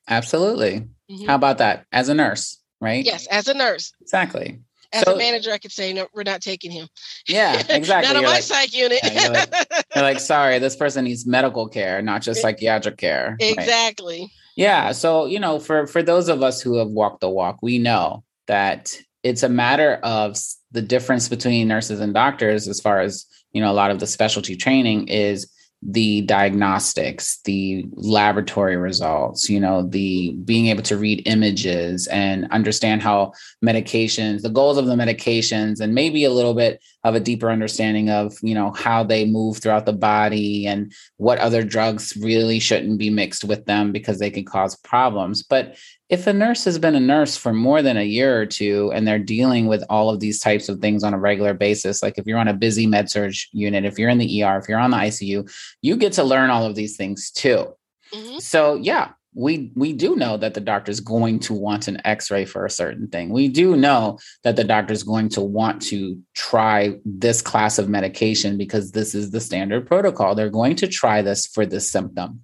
Absolutely. 0.07 0.87
Mm-hmm. 1.11 1.25
How 1.25 1.35
about 1.35 1.57
that? 1.57 1.85
As 1.91 2.09
a 2.09 2.13
nurse, 2.13 2.59
right? 2.79 3.03
Yes, 3.03 3.27
as 3.27 3.47
a 3.47 3.53
nurse. 3.53 3.93
Exactly. 4.01 4.61
As 4.93 5.03
so, 5.03 5.15
a 5.15 5.17
manager, 5.17 5.51
I 5.51 5.57
could 5.57 5.71
say, 5.71 5.93
no, 5.93 6.07
we're 6.13 6.23
not 6.23 6.41
taking 6.41 6.71
him. 6.71 6.87
Yeah, 7.27 7.61
exactly. 7.69 8.07
not 8.07 8.17
on 8.17 8.23
my 8.23 8.35
like, 8.35 8.43
psych 8.43 8.73
unit. 8.73 8.99
yeah, 9.03 9.21
you're, 9.21 9.33
like, 9.33 9.67
you're, 9.95 10.03
like, 10.03 10.19
sorry, 10.19 10.59
this 10.59 10.75
person 10.75 11.05
needs 11.05 11.25
medical 11.25 11.67
care, 11.67 12.01
not 12.01 12.21
just 12.21 12.41
psychiatric 12.41 12.97
care. 12.97 13.35
Exactly. 13.39 14.21
Right? 14.21 14.29
Yeah. 14.55 14.91
So, 14.91 15.25
you 15.25 15.39
know, 15.39 15.59
for 15.59 15.87
for 15.87 16.01
those 16.01 16.29
of 16.29 16.41
us 16.41 16.61
who 16.61 16.77
have 16.77 16.87
walked 16.87 17.21
the 17.21 17.29
walk, 17.29 17.59
we 17.61 17.77
know 17.77 18.23
that 18.47 18.95
it's 19.23 19.43
a 19.43 19.49
matter 19.49 19.95
of 20.03 20.37
the 20.71 20.81
difference 20.81 21.29
between 21.29 21.67
nurses 21.67 21.99
and 21.99 22.13
doctors 22.13 22.67
as 22.67 22.79
far 22.79 22.99
as 22.99 23.25
you 23.51 23.61
know 23.61 23.71
a 23.71 23.73
lot 23.73 23.91
of 23.91 23.99
the 23.99 24.07
specialty 24.07 24.55
training 24.55 25.07
is 25.07 25.51
the 25.83 26.21
diagnostics, 26.21 27.39
the 27.45 27.85
laboratory 27.93 28.75
results, 28.77 29.47
you 29.49 29.59
know, 29.59 29.83
the 29.83 30.31
being 30.43 30.67
able 30.67 30.81
to 30.83 30.97
read 30.97 31.21
images 31.27 32.07
and 32.07 32.49
understand 32.51 33.03
how 33.03 33.31
medications, 33.63 34.41
the 34.41 34.49
goals 34.49 34.77
of 34.77 34.87
the 34.87 34.95
medications, 34.95 35.79
and 35.79 35.93
maybe 35.93 36.23
a 36.23 36.31
little 36.31 36.55
bit 36.55 36.81
of 37.03 37.13
a 37.13 37.19
deeper 37.19 37.51
understanding 37.51 38.09
of, 38.09 38.35
you 38.41 38.55
know, 38.55 38.71
how 38.71 39.03
they 39.03 39.23
move 39.23 39.57
throughout 39.57 39.85
the 39.85 39.93
body 39.93 40.65
and 40.65 40.91
what 41.17 41.37
other 41.39 41.63
drugs 41.63 42.17
really 42.17 42.59
shouldn't 42.59 42.97
be 42.97 43.09
mixed 43.09 43.43
with 43.43 43.65
them 43.65 43.91
because 43.91 44.17
they 44.17 44.31
can 44.31 44.45
cause 44.45 44.75
problems. 44.77 45.43
But 45.43 45.77
if 46.09 46.25
a 46.25 46.31
nurse 46.31 46.63
has 46.63 46.79
been 46.79 46.95
a 46.95 47.01
nurse 47.01 47.35
for 47.35 47.51
more 47.51 47.81
than 47.81 47.97
a 47.97 48.03
year 48.03 48.39
or 48.39 48.45
two 48.45 48.91
and 48.93 49.05
they're 49.05 49.19
dealing 49.19 49.67
with 49.67 49.83
all 49.89 50.09
of 50.09 50.21
these 50.21 50.39
types 50.39 50.69
of 50.69 50.79
things 50.79 51.03
on 51.03 51.13
a 51.13 51.19
regular 51.19 51.53
basis, 51.53 52.01
like 52.01 52.17
if 52.17 52.25
you're 52.25 52.39
on 52.39 52.47
a 52.47 52.53
busy 52.53 52.87
med 52.87 53.09
surg 53.09 53.33
unit, 53.51 53.83
if 53.83 53.99
you're 53.99 54.09
in 54.09 54.17
the 54.17 54.43
ER, 54.43 54.57
if 54.57 54.69
you're 54.69 54.79
on 54.79 54.91
the 54.91 54.97
ICU, 54.97 55.49
you 55.81 55.97
get 55.97 56.13
to 56.13 56.23
learn 56.23 56.49
all 56.49 56.65
of 56.65 56.75
these 56.75 56.97
things 56.97 57.31
too. 57.31 57.73
Mm-hmm. 58.13 58.39
So 58.39 58.75
yeah, 58.75 59.11
we 59.33 59.71
we 59.75 59.93
do 59.93 60.15
know 60.15 60.37
that 60.37 60.55
the 60.55 60.61
doctor 60.61 60.91
is 60.91 60.99
going 60.99 61.39
to 61.39 61.53
want 61.53 61.87
an 61.87 62.01
x-ray 62.05 62.45
for 62.45 62.65
a 62.65 62.71
certain 62.71 63.07
thing. 63.07 63.29
We 63.29 63.47
do 63.47 63.75
know 63.75 64.17
that 64.43 64.55
the 64.55 64.63
doctor 64.63 64.93
is 64.93 65.03
going 65.03 65.29
to 65.29 65.41
want 65.41 65.81
to 65.83 66.19
try 66.33 66.95
this 67.05 67.41
class 67.41 67.77
of 67.77 67.87
medication 67.87 68.57
because 68.57 68.91
this 68.91 69.13
is 69.13 69.29
the 69.29 69.39
standard 69.39 69.85
protocol. 69.85 70.33
They're 70.33 70.49
going 70.49 70.75
to 70.77 70.87
try 70.87 71.21
this 71.21 71.45
for 71.45 71.65
this 71.65 71.89
symptom 71.89 72.41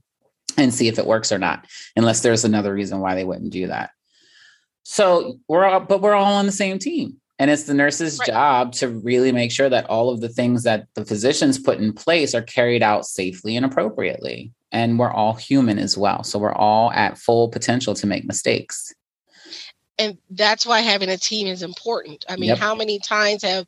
and 0.56 0.72
see 0.72 0.88
if 0.88 1.00
it 1.00 1.08
works 1.08 1.32
or 1.32 1.40
not, 1.40 1.66
unless 1.96 2.22
there's 2.22 2.46
another 2.46 2.74
reason 2.74 3.00
why 3.00 3.16
they 3.16 3.24
wouldn't 3.24 3.52
do 3.52 3.68
that. 3.68 3.90
So 4.84 5.40
we're 5.48 5.66
all, 5.66 5.80
but 5.80 6.02
we're 6.02 6.14
all 6.14 6.36
on 6.36 6.46
the 6.46 6.52
same 6.52 6.78
team. 6.78 7.18
And 7.44 7.52
it's 7.52 7.64
the 7.64 7.74
nurse's 7.74 8.20
right. 8.20 8.28
job 8.30 8.72
to 8.76 8.88
really 8.88 9.34
make 9.34 9.52
sure 9.52 9.68
that 9.68 9.86
all 9.88 10.10
of 10.10 10.22
the 10.22 10.30
things 10.30 10.64
that 10.64 10.88
the 10.94 11.04
physicians 11.04 11.60
put 11.60 11.78
in 11.78 11.92
place 11.92 12.34
are 12.34 12.42
carried 12.42 12.82
out 12.82 13.06
safely 13.06 13.58
and 13.58 13.66
appropriately. 13.66 14.54
And 14.72 14.98
we're 14.98 15.12
all 15.12 15.34
human 15.34 15.78
as 15.78 15.98
well. 15.98 16.24
So 16.24 16.40
we're 16.40 16.54
all 16.54 16.94
at 16.94 17.18
full 17.18 17.50
potential 17.50 17.96
to 17.96 18.08
make 18.08 18.24
mistakes. 18.24 18.96
And 20.00 20.18
that's 20.30 20.66
why 20.66 20.80
having 20.80 21.10
a 21.10 21.18
team 21.18 21.48
is 21.48 21.64
important. 21.64 22.24
I 22.30 22.38
mean, 22.38 22.48
yep. 22.48 22.60
how 22.60 22.76
many 22.76 22.98
times 23.00 23.44
have 23.44 23.68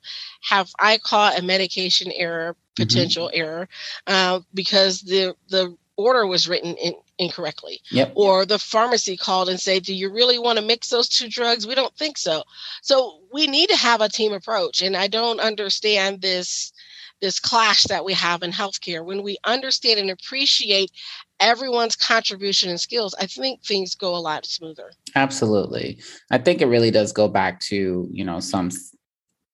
have 0.49 0.71
I 0.79 0.97
caught 0.97 1.37
a 1.37 1.43
medication 1.43 2.13
error, 2.13 2.53
mm-hmm. 2.53 2.81
potential 2.81 3.27
mm-hmm. 3.27 3.41
error, 3.41 3.69
uh, 4.07 4.39
because 4.53 5.01
the 5.01 5.35
the 5.49 5.75
order 5.97 6.25
was 6.25 6.47
written 6.47 6.77
in, 6.77 6.93
incorrectly. 7.17 7.81
Yep. 7.91 8.13
Or 8.15 8.45
the 8.45 8.59
pharmacy 8.59 9.17
called 9.17 9.49
and 9.49 9.59
said, 9.59 9.83
Do 9.83 9.93
you 9.93 10.11
really 10.11 10.39
want 10.39 10.59
to 10.59 10.65
mix 10.65 10.89
those 10.89 11.09
two 11.09 11.29
drugs? 11.29 11.67
We 11.67 11.75
don't 11.75 11.95
think 11.95 12.17
so. 12.17 12.43
So 12.81 13.19
we 13.33 13.47
need 13.47 13.69
to 13.69 13.75
have 13.75 14.01
a 14.01 14.09
team 14.09 14.33
approach. 14.33 14.81
And 14.81 14.95
I 14.95 15.07
don't 15.07 15.39
understand 15.39 16.21
this 16.21 16.73
this 17.21 17.39
clash 17.39 17.83
that 17.83 18.03
we 18.03 18.13
have 18.13 18.43
in 18.43 18.51
healthcare. 18.51 19.03
When 19.03 19.23
we 19.23 19.37
understand 19.45 19.99
and 19.99 20.11
appreciate 20.11 20.91
everyone's 21.39 21.95
contribution 21.95 22.69
and 22.69 22.79
skills, 22.79 23.15
I 23.19 23.25
think 23.25 23.63
things 23.63 23.95
go 23.95 24.15
a 24.15 24.17
lot 24.17 24.45
smoother. 24.45 24.91
Absolutely. 25.15 25.99
I 26.29 26.37
think 26.37 26.61
it 26.61 26.67
really 26.67 26.91
does 26.91 27.13
go 27.13 27.27
back 27.29 27.61
to, 27.61 28.07
you 28.11 28.25
know, 28.25 28.41
some 28.41 28.69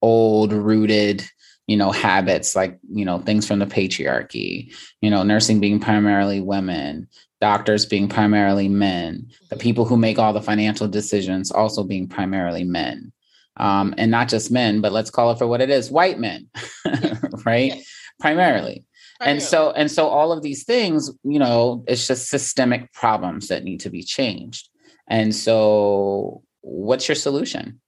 old 0.01 0.51
rooted 0.51 1.23
you 1.67 1.77
know 1.77 1.91
habits 1.91 2.55
like 2.55 2.79
you 2.91 3.05
know 3.05 3.19
things 3.19 3.47
from 3.47 3.59
the 3.59 3.65
patriarchy 3.65 4.73
you 5.01 5.09
know 5.09 5.23
nursing 5.23 5.59
being 5.59 5.79
primarily 5.79 6.41
women 6.41 7.07
doctors 7.39 7.85
being 7.85 8.07
primarily 8.07 8.67
men 8.67 9.27
the 9.49 9.55
mm-hmm. 9.55 9.61
people 9.61 9.85
who 9.85 9.97
make 9.97 10.19
all 10.19 10.33
the 10.33 10.41
financial 10.41 10.87
decisions 10.87 11.51
also 11.51 11.83
being 11.83 12.07
primarily 12.07 12.63
men. 12.63 13.11
Um, 13.57 13.93
and 13.97 14.09
not 14.09 14.29
just 14.29 14.49
men 14.49 14.79
but 14.79 14.93
let's 14.93 15.11
call 15.11 15.31
it 15.31 15.37
for 15.37 15.45
what 15.45 15.61
it 15.61 15.69
is 15.69 15.91
white 15.91 16.19
men 16.19 16.47
right? 17.45 17.75
Yes. 17.75 17.85
primarily. 18.19 18.85
And 19.19 19.41
so 19.41 19.71
and 19.71 19.91
so 19.91 20.07
all 20.07 20.31
of 20.31 20.41
these 20.41 20.63
things 20.63 21.11
you 21.23 21.37
know 21.37 21.83
it's 21.87 22.07
just 22.07 22.29
systemic 22.29 22.91
problems 22.93 23.49
that 23.49 23.63
need 23.63 23.81
to 23.81 23.89
be 23.89 24.03
changed. 24.03 24.69
And 25.07 25.35
so 25.35 26.43
what's 26.61 27.07
your 27.07 27.15
solution 27.15 27.81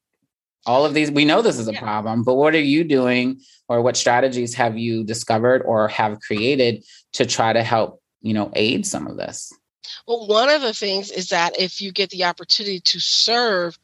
all 0.66 0.86
of 0.86 0.94
these 0.94 1.12
we 1.12 1.26
know 1.26 1.42
this 1.42 1.60
is 1.60 1.68
a 1.68 1.74
yeah. 1.74 1.80
problem 1.80 2.24
but 2.24 2.36
what 2.36 2.54
are 2.54 2.62
you 2.62 2.84
doing 2.84 3.40
or 3.68 3.82
what 3.82 3.98
strategies 3.98 4.54
have 4.54 4.78
you 4.78 5.04
discovered 5.04 5.62
or 5.64 5.88
have 5.88 6.20
created 6.22 6.84
to 7.12 7.26
try 7.26 7.54
to 7.54 7.64
help 7.64 8.02
you 8.22 8.34
know 8.34 8.52
aid 8.56 8.86
some 8.86 9.08
of 9.08 9.18
this 9.18 9.54
well 10.08 10.28
one 10.28 10.50
of 10.50 10.62
the 10.62 10.74
things 10.74 11.12
is 11.12 11.30
that 11.30 11.60
if 11.60 11.82
you 11.82 11.92
get 11.92 12.10
the 12.10 12.24
opportunity 12.24 12.80
to 12.80 13.00
serve 13.00 13.78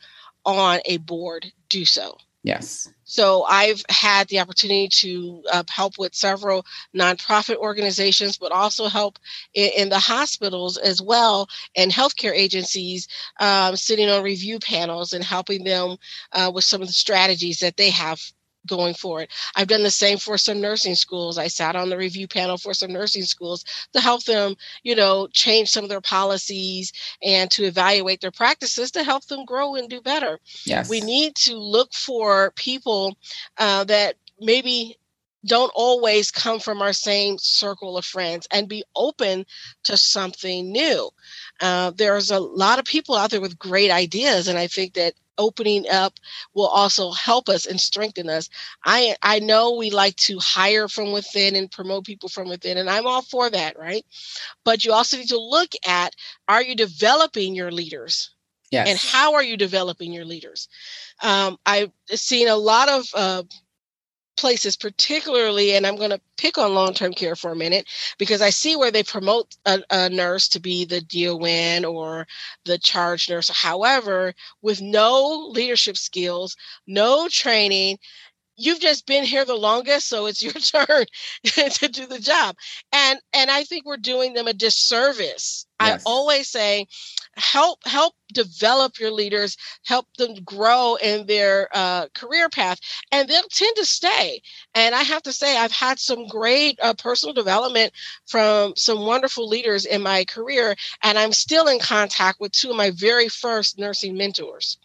on 0.46 0.80
a 0.86 0.98
board 0.98 1.52
do 1.70 1.86
so 1.86 2.18
yes. 2.44 2.92
So 3.04 3.44
I've 3.44 3.84
had 3.90 4.28
the 4.28 4.40
opportunity 4.40 4.88
to 4.88 5.44
uh, 5.52 5.64
help 5.70 5.98
with 5.98 6.14
several 6.14 6.66
nonprofit 6.96 7.56
organizations, 7.56 8.38
but 8.38 8.52
also 8.52 8.88
help 8.88 9.18
in, 9.54 9.72
in 9.76 9.90
the 9.90 10.00
hospitals 10.00 10.78
as 10.78 11.02
well 11.02 11.48
and 11.76 11.92
healthcare 11.92 12.34
agencies 12.34 13.08
um, 13.40 13.76
sitting 13.76 14.10
on 14.10 14.24
review 14.24 14.60
panels 14.60 15.14
and 15.14 15.24
helping 15.24 15.64
them 15.64 15.98
uh, 16.34 16.52
with 16.54 16.64
some 16.64 16.82
of 16.82 16.88
the 16.88 16.94
strategies 16.94 17.60
that 17.60 17.78
they 17.78 17.90
have 17.90 18.22
going 18.68 18.94
forward. 18.94 19.30
I've 19.56 19.68
done 19.68 19.84
the 19.84 19.92
same 19.92 20.18
for 20.18 20.38
some 20.38 20.62
nursing 20.62 20.96
schools. 20.96 21.38
I 21.38 21.48
sat 21.48 21.76
on 21.76 21.90
the 21.90 21.98
review 21.98 22.28
panel 22.28 22.58
for 22.58 22.74
some 22.74 22.92
nursing 22.92 23.24
schools 23.24 23.66
to 23.94 24.00
help 24.00 24.24
them, 24.26 24.56
you 24.84 24.96
know, 24.96 25.28
change 25.34 25.70
some 25.70 25.84
of 25.84 25.90
their 25.90 26.02
policies 26.02 26.94
and 27.24 27.50
to 27.52 27.64
evaluate 27.64 28.22
their 28.22 28.32
practices 28.32 28.92
to 28.92 29.04
help 29.04 29.26
them 29.26 29.46
grow 29.46 29.76
and 29.76 29.90
do 29.90 30.02
better. 30.02 30.40
Yes. 30.66 30.90
We 30.90 31.02
need 31.02 31.36
to 31.38 31.56
look 31.56 31.94
for 31.94 32.52
people 32.52 33.18
uh, 33.58 33.86
that 33.86 34.16
maybe 34.40 34.99
don't 35.46 35.72
always 35.76 36.32
come 36.32 36.60
from 36.60 36.82
our 36.82 36.94
same 36.94 37.38
circle 37.38 37.98
of 37.98 38.06
friends 38.06 38.48
and 38.52 38.68
be 38.68 38.84
open 38.96 39.46
to 39.84 39.98
something 39.98 40.72
new. 40.72 41.10
Uh, 41.62 41.92
there's 41.96 42.32
a 42.32 42.40
lot 42.40 42.80
of 42.80 42.86
people 42.86 43.16
out 43.16 43.32
there 43.32 43.42
with 43.42 43.60
great 43.60 43.92
ideas, 43.92 44.48
and 44.48 44.58
I 44.58 44.68
think 44.68 44.94
that 44.94 45.14
opening 45.38 45.86
up 45.90 46.20
will 46.54 46.68
also 46.68 47.12
help 47.12 47.50
us 47.50 47.66
and 47.66 47.80
strengthen 47.80 48.30
us. 48.30 48.50
I 48.86 49.16
I 49.24 49.40
know 49.40 49.76
we 49.76 49.90
like 49.90 50.18
to 50.18 50.38
hire 50.40 50.88
from 50.88 51.12
within 51.12 51.56
and 51.56 51.72
promote 51.72 52.06
people 52.06 52.30
from 52.30 52.50
within, 52.50 52.78
and 52.78 52.90
I'm 52.90 53.08
all 53.08 53.22
for 53.22 53.50
that, 53.50 53.80
right? 53.80 54.06
But 54.66 54.86
you 54.86 54.92
also 54.92 55.18
need 55.18 55.30
to 55.30 55.40
look 55.40 55.72
at 55.88 56.16
are 56.48 56.62
you 56.62 56.76
developing 56.76 57.56
your 57.56 57.72
leaders? 57.72 58.32
Yes. 58.72 58.88
And 58.88 59.00
how 59.00 59.34
are 59.34 59.44
you 59.44 59.58
developing 59.58 60.14
your 60.14 60.26
leaders? 60.26 60.68
Um, 61.24 61.58
I've 61.66 61.92
seen 62.12 62.48
a 62.48 62.56
lot 62.56 62.88
of 62.88 63.10
uh, 63.16 63.44
places, 64.40 64.76
particularly, 64.78 65.74
and 65.74 65.86
I'm 65.86 65.98
going 65.98 66.10
to 66.12 66.22
pick 66.38 66.58
on 66.58 66.74
long 66.74 66.94
term 66.94 67.14
care 67.14 67.36
for 67.36 67.52
a 67.52 67.56
minute 67.56 67.88
because 68.18 68.42
I 68.42 68.50
see 68.50 68.76
where 68.76 68.92
they 68.92 69.04
promote 69.04 69.56
a, 69.66 69.82
a, 69.92 70.10
nurse 70.10 70.48
to 70.50 70.60
be 70.60 70.86
the 70.86 71.02
DON 71.02 71.86
or 71.86 72.26
the 72.66 72.78
charge 72.78 73.30
nurse. 73.30 73.50
However, 73.50 74.34
with 74.62 74.82
no 74.82 75.50
leadership 75.52 75.98
skills, 75.98 76.56
no 76.88 77.28
training, 77.28 78.00
you've 78.60 78.80
just 78.80 79.08
been 79.08 79.24
here 79.24 79.46
the 79.46 79.56
longest 79.56 80.08
so 80.08 80.26
it's 80.26 80.44
your 80.44 80.54
turn 80.54 81.06
to 81.46 81.88
do 81.88 82.06
the 82.06 82.20
job. 82.20 82.56
And 82.92 83.20
and 83.34 83.50
i 83.50 83.64
think 83.64 83.86
we're 83.86 83.98
doing 83.98 84.34
them 84.34 84.48
a 84.48 84.54
disservice. 84.54 85.66
Yes. 85.82 86.04
i 86.06 86.10
always 86.10 86.50
say 86.50 86.88
help 87.36 87.80
help 87.86 88.16
develop 88.34 89.00
your 89.00 89.12
leaders 89.12 89.56
help 89.86 90.06
them 90.18 90.36
grow 90.44 90.98
in 91.02 91.26
their 91.26 91.70
uh, 91.74 92.08
career 92.14 92.50
path 92.50 92.80
and 93.12 93.28
they'll 93.30 93.42
tend 93.50 93.76
to 93.78 93.86
stay. 93.86 94.42
And 94.76 94.94
i 94.94 95.02
have 95.04 95.24
to 95.24 95.34
say 95.34 95.58
i've 95.58 95.72
had 95.72 96.00
some 96.00 96.28
great 96.28 96.78
uh, 96.82 96.94
personal 96.96 97.34
development 97.34 97.94
from 98.28 98.74
some 98.76 99.06
wonderful 99.06 99.48
leaders 99.48 99.86
in 99.86 100.02
my 100.02 100.26
career 100.26 100.76
and 101.04 101.18
i'm 101.18 101.32
still 101.32 101.68
in 101.68 101.80
contact 101.80 102.40
with 102.40 102.52
two 102.52 102.72
of 102.72 102.76
my 102.76 102.92
very 102.92 103.30
first 103.30 103.80
nursing 103.80 104.18
mentors 104.18 104.78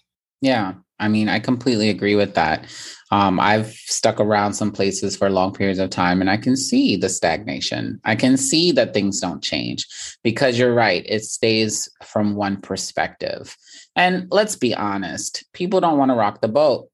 yeah 0.44 0.74
I 0.98 1.08
mean, 1.08 1.28
I 1.28 1.40
completely 1.40 1.90
agree 1.90 2.14
with 2.14 2.34
that. 2.34 2.66
Um, 3.10 3.40
I've 3.40 3.72
stuck 3.72 4.20
around 4.20 4.54
some 4.54 4.70
places 4.70 5.16
for 5.16 5.28
long 5.28 5.52
periods 5.52 5.78
of 5.78 5.90
time 5.90 6.20
and 6.20 6.30
I 6.30 6.36
can 6.36 6.56
see 6.56 6.96
the 6.96 7.08
stagnation. 7.08 8.00
I 8.04 8.14
can 8.14 8.36
see 8.36 8.72
that 8.72 8.94
things 8.94 9.20
don't 9.20 9.42
change 9.42 9.86
because 10.22 10.58
you're 10.58 10.74
right, 10.74 11.04
it 11.06 11.24
stays 11.24 11.88
from 12.02 12.36
one 12.36 12.60
perspective. 12.60 13.56
And 13.96 14.26
let's 14.30 14.56
be 14.56 14.74
honest, 14.74 15.44
people 15.52 15.80
don't 15.80 15.98
want 15.98 16.10
to 16.10 16.16
rock 16.16 16.40
the 16.40 16.48
boat. 16.48 16.88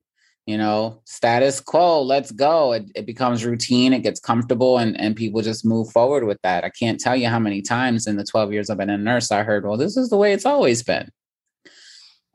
You 0.46 0.58
know, 0.58 1.02
status 1.04 1.60
quo, 1.60 2.02
let's 2.02 2.32
go. 2.32 2.72
It, 2.72 2.90
it 2.96 3.06
becomes 3.06 3.44
routine, 3.44 3.92
it 3.92 4.02
gets 4.02 4.18
comfortable, 4.18 4.78
and, 4.78 4.98
and 4.98 5.14
people 5.14 5.42
just 5.42 5.64
move 5.64 5.92
forward 5.92 6.24
with 6.24 6.38
that. 6.42 6.64
I 6.64 6.70
can't 6.70 6.98
tell 6.98 7.14
you 7.14 7.28
how 7.28 7.38
many 7.38 7.62
times 7.62 8.06
in 8.08 8.16
the 8.16 8.24
12 8.24 8.52
years 8.52 8.68
I've 8.68 8.78
been 8.78 8.90
a 8.90 8.98
nurse, 8.98 9.30
I 9.30 9.44
heard, 9.44 9.64
well, 9.64 9.76
this 9.76 9.96
is 9.96 10.08
the 10.08 10.16
way 10.16 10.32
it's 10.32 10.46
always 10.46 10.82
been 10.82 11.10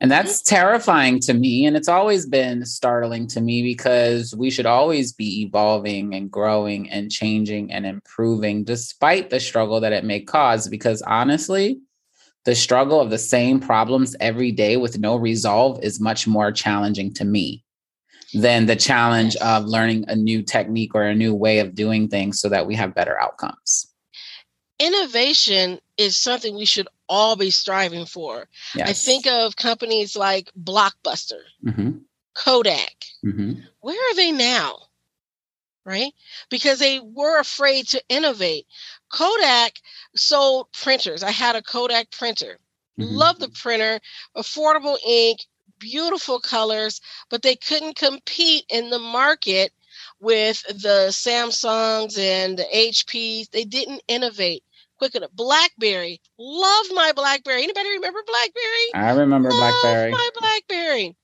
and 0.02 0.12
that's 0.12 0.42
mm-hmm. 0.42 0.56
terrifying 0.56 1.20
to 1.22 1.34
me. 1.34 1.66
And 1.66 1.78
it's 1.78 1.88
always 1.88 2.26
been 2.26 2.66
startling 2.66 3.28
to 3.28 3.42
me 3.42 3.62
because 3.64 4.36
we 4.36 4.50
should 4.50 4.66
always 4.66 5.14
be 5.14 5.42
evolving 5.42 6.14
and 6.14 6.30
growing 6.30 6.90
and 6.90 7.12
changing 7.12 7.72
and 7.72 7.86
improving 7.86 8.64
despite 8.64 9.30
the 9.30 9.40
struggle 9.40 9.80
that 9.80 9.94
it 9.94 10.04
may 10.04 10.20
cause. 10.20 10.68
Because 10.68 11.02
honestly, 11.04 11.80
the 12.44 12.56
struggle 12.56 13.00
of 13.00 13.10
the 13.10 13.18
same 13.18 13.60
problems 13.60 14.16
every 14.20 14.52
day 14.52 14.78
with 14.78 15.00
no 15.00 15.16
resolve 15.16 15.82
is 15.82 16.00
much 16.00 16.28
more 16.28 16.52
challenging 16.52 17.14
to 17.14 17.26
me 17.26 17.64
than 18.34 18.66
the 18.66 18.76
challenge 18.76 19.36
of 19.38 19.66
learning 19.66 20.04
a 20.10 20.16
new 20.16 20.44
technique 20.44 20.94
or 20.94 21.04
a 21.04 21.16
new 21.16 21.34
way 21.34 21.60
of 21.60 21.74
doing 21.74 22.10
things 22.10 22.40
so 22.40 22.50
that 22.50 22.68
we 22.68 22.76
have 22.76 22.94
better 22.94 23.20
outcomes. 23.20 23.88
Innovation 24.80 25.80
is 25.98 26.18
something 26.18 26.56
we 26.56 26.66
should 26.66 26.88
all 27.08 27.36
be 27.36 27.52
striving 27.52 28.06
for. 28.06 28.48
Yes. 28.76 28.90
I 28.90 28.94
think 28.94 29.28
of 29.28 29.56
companies 29.56 30.16
like 30.16 30.52
Blockbuster, 30.62 31.42
mm-hmm. 31.64 31.92
Kodak. 32.34 33.06
Mm-hmm. 33.24 33.62
Where 33.82 34.12
are 34.12 34.16
they 34.16 34.32
now? 34.32 34.78
Right? 35.86 36.14
Because 36.50 36.80
they 36.80 37.00
were 37.00 37.40
afraid 37.40 37.88
to 37.90 38.02
innovate. 38.10 38.66
Kodak 39.10 39.80
sold 40.16 40.72
printers. 40.72 41.24
I 41.24 41.32
had 41.32 41.56
a 41.56 41.62
Kodak 41.62 42.12
printer. 42.12 42.58
Mm-hmm. 43.00 43.16
Love 43.16 43.40
the 43.40 43.50
printer, 43.50 44.00
affordable 44.36 44.98
ink, 45.06 45.42
beautiful 45.80 46.40
colors, 46.40 47.02
but 47.30 47.42
they 47.42 47.56
couldn't 47.56 47.98
compete 47.98 48.66
in 48.70 48.90
the 48.90 49.00
market 49.00 49.72
with 50.20 50.64
the 50.68 51.10
Samsungs 51.12 52.18
and 52.18 52.58
the 52.58 52.66
HPs. 52.74 53.52
They 53.52 53.64
didn't 53.64 54.02
innovate 54.08 54.64
quick 54.98 55.16
enough. 55.16 55.32
Blackberry, 55.34 56.22
love 56.38 56.86
my 56.94 57.12
Blackberry. 57.16 57.64
Anybody 57.64 57.90
remember 57.90 58.20
Blackberry? 58.26 58.94
I 58.94 59.20
remember 59.20 59.52
love 59.52 59.74
Blackberry. 59.82 60.12
My 60.12 60.30
Blackberry, 60.40 61.16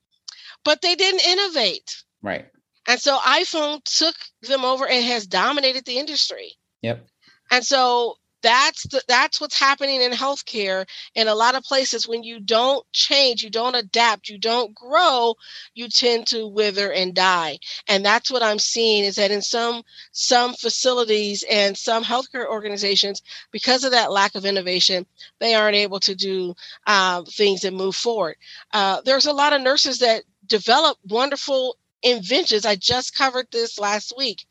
but 0.64 0.82
they 0.82 0.94
didn't 0.94 1.26
innovate. 1.26 2.04
Right. 2.22 2.46
And 2.88 3.00
so 3.00 3.16
iPhone 3.18 3.82
took 3.84 4.16
them 4.42 4.64
over 4.64 4.86
and 4.86 5.04
has 5.04 5.26
dominated 5.26 5.84
the 5.84 5.98
industry. 5.98 6.52
Yep. 6.82 7.06
And 7.50 7.64
so 7.64 8.16
that's 8.42 8.86
the, 8.88 9.02
that's 9.08 9.40
what's 9.40 9.58
happening 9.58 10.02
in 10.02 10.12
healthcare 10.12 10.86
in 11.14 11.28
a 11.28 11.34
lot 11.34 11.54
of 11.54 11.62
places. 11.64 12.08
When 12.08 12.22
you 12.22 12.40
don't 12.40 12.84
change 12.92 13.42
you 13.42 13.50
don't 13.50 13.74
adapt 13.74 14.28
you 14.28 14.38
don't 14.38 14.74
grow 14.74 15.34
you 15.74 15.88
tend 15.88 16.26
to 16.28 16.46
wither 16.46 16.92
and 16.92 17.14
die. 17.14 17.58
And 17.88 18.04
that's 18.04 18.30
what 18.30 18.42
i'm 18.42 18.58
seeing 18.58 19.04
is 19.04 19.16
that 19.16 19.30
in 19.30 19.42
some 19.42 19.82
some 20.12 20.54
facilities 20.54 21.44
and 21.50 21.76
some 21.76 22.04
healthcare 22.04 22.46
organizations 22.46 23.22
because 23.50 23.84
of 23.84 23.92
that 23.92 24.12
lack 24.12 24.34
of 24.34 24.44
innovation 24.44 25.06
they 25.40 25.54
aren't 25.54 25.76
able 25.76 26.00
to 26.00 26.14
do 26.14 26.54
uh, 26.86 27.22
things 27.24 27.62
that 27.62 27.72
move 27.72 27.96
forward. 27.96 28.36
Uh, 28.72 29.00
there's 29.04 29.26
a 29.26 29.32
lot 29.32 29.52
of 29.52 29.60
nurses 29.60 29.98
that 30.00 30.24
develop 30.46 30.98
wonderful 31.08 31.76
inventions. 32.02 32.64
I 32.64 32.76
just 32.76 33.16
covered 33.16 33.46
this 33.50 33.78
last 33.78 34.12
week. 34.16 34.44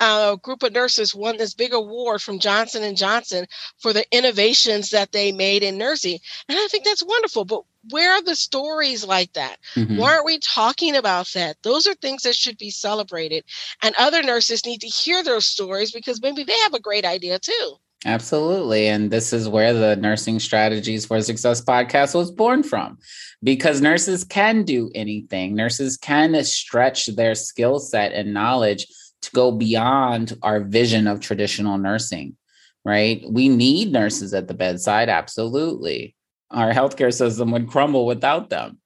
Uh, 0.00 0.34
a 0.34 0.36
group 0.36 0.62
of 0.62 0.72
nurses 0.72 1.14
won 1.14 1.36
this 1.36 1.54
big 1.54 1.72
award 1.72 2.22
from 2.22 2.38
Johnson 2.38 2.82
and 2.82 2.96
Johnson 2.96 3.46
for 3.78 3.92
the 3.92 4.04
innovations 4.16 4.90
that 4.90 5.12
they 5.12 5.32
made 5.32 5.62
in 5.62 5.78
nursing, 5.78 6.18
and 6.48 6.58
I 6.58 6.66
think 6.68 6.84
that's 6.84 7.02
wonderful. 7.02 7.44
But 7.44 7.62
where 7.90 8.12
are 8.12 8.22
the 8.22 8.36
stories 8.36 9.04
like 9.04 9.32
that? 9.32 9.58
Mm-hmm. 9.74 9.96
Why 9.96 10.12
aren't 10.14 10.26
we 10.26 10.38
talking 10.38 10.96
about 10.96 11.28
that? 11.34 11.56
Those 11.62 11.86
are 11.86 11.94
things 11.94 12.22
that 12.22 12.36
should 12.36 12.58
be 12.58 12.70
celebrated, 12.70 13.44
and 13.82 13.94
other 13.98 14.22
nurses 14.22 14.66
need 14.66 14.80
to 14.82 14.88
hear 14.88 15.22
those 15.24 15.46
stories 15.46 15.92
because 15.92 16.22
maybe 16.22 16.44
they 16.44 16.58
have 16.58 16.74
a 16.74 16.80
great 16.80 17.04
idea 17.04 17.38
too. 17.38 17.76
Absolutely. 18.04 18.86
And 18.86 19.10
this 19.10 19.32
is 19.32 19.48
where 19.48 19.72
the 19.72 19.96
Nursing 19.96 20.38
Strategies 20.38 21.04
for 21.04 21.20
Success 21.20 21.60
podcast 21.60 22.14
was 22.14 22.30
born 22.30 22.62
from 22.62 22.98
because 23.42 23.80
nurses 23.80 24.22
can 24.22 24.62
do 24.62 24.90
anything. 24.94 25.56
Nurses 25.56 25.96
can 25.96 26.42
stretch 26.44 27.06
their 27.06 27.34
skill 27.34 27.80
set 27.80 28.12
and 28.12 28.32
knowledge 28.32 28.86
to 29.22 29.30
go 29.32 29.50
beyond 29.50 30.38
our 30.42 30.60
vision 30.60 31.08
of 31.08 31.18
traditional 31.18 31.76
nursing, 31.76 32.36
right? 32.84 33.24
We 33.28 33.48
need 33.48 33.90
nurses 33.90 34.32
at 34.32 34.46
the 34.46 34.54
bedside. 34.54 35.08
Absolutely. 35.08 36.14
Our 36.52 36.72
healthcare 36.72 37.12
system 37.12 37.50
would 37.50 37.68
crumble 37.68 38.06
without 38.06 38.48
them. 38.48 38.78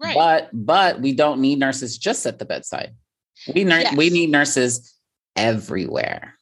Right. 0.00 0.14
But 0.14 0.50
but 0.52 1.00
we 1.00 1.14
don't 1.14 1.40
need 1.40 1.58
nurses 1.58 1.96
just 1.96 2.26
at 2.26 2.38
the 2.38 2.44
bedside. 2.44 2.94
We 3.52 3.64
ner- 3.64 3.80
yes. 3.80 3.96
we 3.96 4.10
need 4.10 4.30
nurses 4.30 4.94
everywhere 5.34 6.37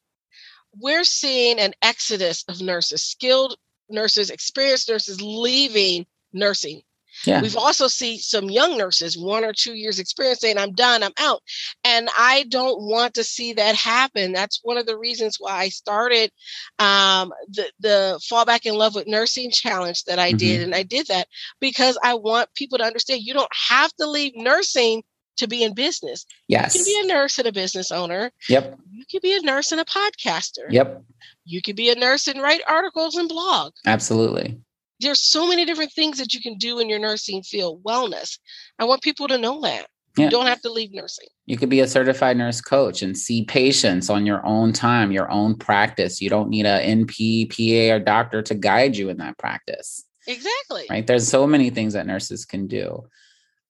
we're 0.81 1.05
seeing 1.05 1.59
an 1.59 1.75
exodus 1.83 2.45
of 2.49 2.61
nurses, 2.61 3.03
skilled 3.03 3.57
nurses, 3.89 4.31
experienced 4.31 4.89
nurses 4.89 5.21
leaving 5.21 6.07
nursing. 6.33 6.83
Yeah. 7.25 7.41
We've 7.41 7.57
also 7.57 7.89
seen 7.89 8.19
some 8.19 8.51
young 8.51 8.77
nurses, 8.77 9.17
one 9.17 9.45
or 9.45 9.53
two 9.53 9.75
years 9.75 9.99
experience, 9.99 10.41
saying, 10.41 10.59
I'm 10.59 10.73
done, 10.73 11.03
I'm 11.03 11.15
out. 11.19 11.43
And 11.83 12.09
I 12.19 12.45
don't 12.51 12.83
want 12.83 13.15
to 13.15 13.25
see 13.25 13.55
that 13.55 13.75
happen. 13.75 14.33
That's 14.33 14.61
one 14.63 14.77
of 14.77 14.87
the 14.87 14.99
reasons 14.99 15.37
why 15.39 15.53
I 15.53 15.69
started 15.71 16.31
um, 16.79 17.33
the, 17.49 17.71
the 17.81 18.21
Fall 18.29 18.45
Back 18.45 18.67
in 18.67 18.75
Love 18.75 18.95
with 18.95 19.07
Nursing 19.07 19.51
challenge 19.51 20.05
that 20.05 20.19
I 20.19 20.31
mm-hmm. 20.31 20.37
did. 20.37 20.63
And 20.63 20.75
I 20.75 20.83
did 20.83 21.07
that 21.07 21.29
because 21.59 21.99
I 22.03 22.15
want 22.15 22.53
people 22.55 22.79
to 22.79 22.85
understand 22.85 23.23
you 23.23 23.35
don't 23.35 23.49
have 23.69 23.93
to 23.95 24.07
leave 24.07 24.33
nursing 24.37 25.03
to 25.37 25.47
be 25.47 25.63
in 25.63 25.75
business. 25.75 26.27
Yes. 26.49 26.75
You 26.75 26.85
can 26.85 26.93
be 26.93 27.09
a 27.09 27.15
nurse 27.15 27.39
and 27.39 27.47
a 27.47 27.53
business 27.53 27.91
owner. 27.91 28.31
Yep. 28.49 28.79
You 28.91 29.05
can 29.11 29.21
be 29.23 29.37
a 29.37 29.41
nurse 29.43 29.73
and 29.73 29.81
a 29.81 29.85
podcaster. 29.85 30.71
Yep. 30.71 31.03
You 31.45 31.63
can 31.63 31.77
be 31.77 31.91
a 31.91 31.95
nurse 31.95 32.27
and 32.27 32.43
write 32.43 32.63
articles 32.67 33.17
and 33.17 33.29
blog. 33.29 33.73
Absolutely. 33.87 34.61
There's 35.01 35.21
so 35.21 35.47
many 35.47 35.65
different 35.65 35.93
things 35.93 36.19
that 36.19 36.33
you 36.33 36.41
can 36.41 36.57
do 36.57 36.79
in 36.79 36.89
your 36.89 36.99
nursing 36.99 37.43
field, 37.43 37.83
wellness. 37.85 38.39
I 38.79 38.85
want 38.85 39.03
people 39.03 39.29
to 39.29 39.39
know 39.39 39.61
that. 39.61 39.87
Yeah. 40.17 40.25
You 40.25 40.31
don't 40.31 40.47
have 40.47 40.63
to 40.63 40.73
leave 40.73 40.95
nursing. 40.95 41.29
You 41.45 41.59
could 41.59 41.69
be 41.69 41.81
a 41.81 41.87
certified 41.87 42.39
nurse 42.39 42.63
coach 42.63 43.03
and 43.03 43.17
see 43.17 43.45
patients 43.45 44.09
on 44.09 44.25
your 44.25 44.45
own 44.47 44.73
time, 44.73 45.13
your 45.13 45.31
own 45.31 45.57
practice. 45.57 46.23
You 46.23 46.31
don't 46.31 46.49
need 46.49 46.65
a 46.65 46.81
NP, 46.81 47.51
PA, 47.51 47.95
or 47.95 47.99
doctor 47.99 48.41
to 48.41 48.55
guide 48.55 48.97
you 48.97 49.11
in 49.11 49.19
that 49.19 49.37
practice. 49.37 50.05
Exactly. 50.27 50.87
Right. 50.89 51.07
There's 51.07 51.29
so 51.29 51.47
many 51.47 51.69
things 51.69 51.93
that 51.93 52.07
nurses 52.07 52.47
can 52.47 52.67
do. 52.67 53.05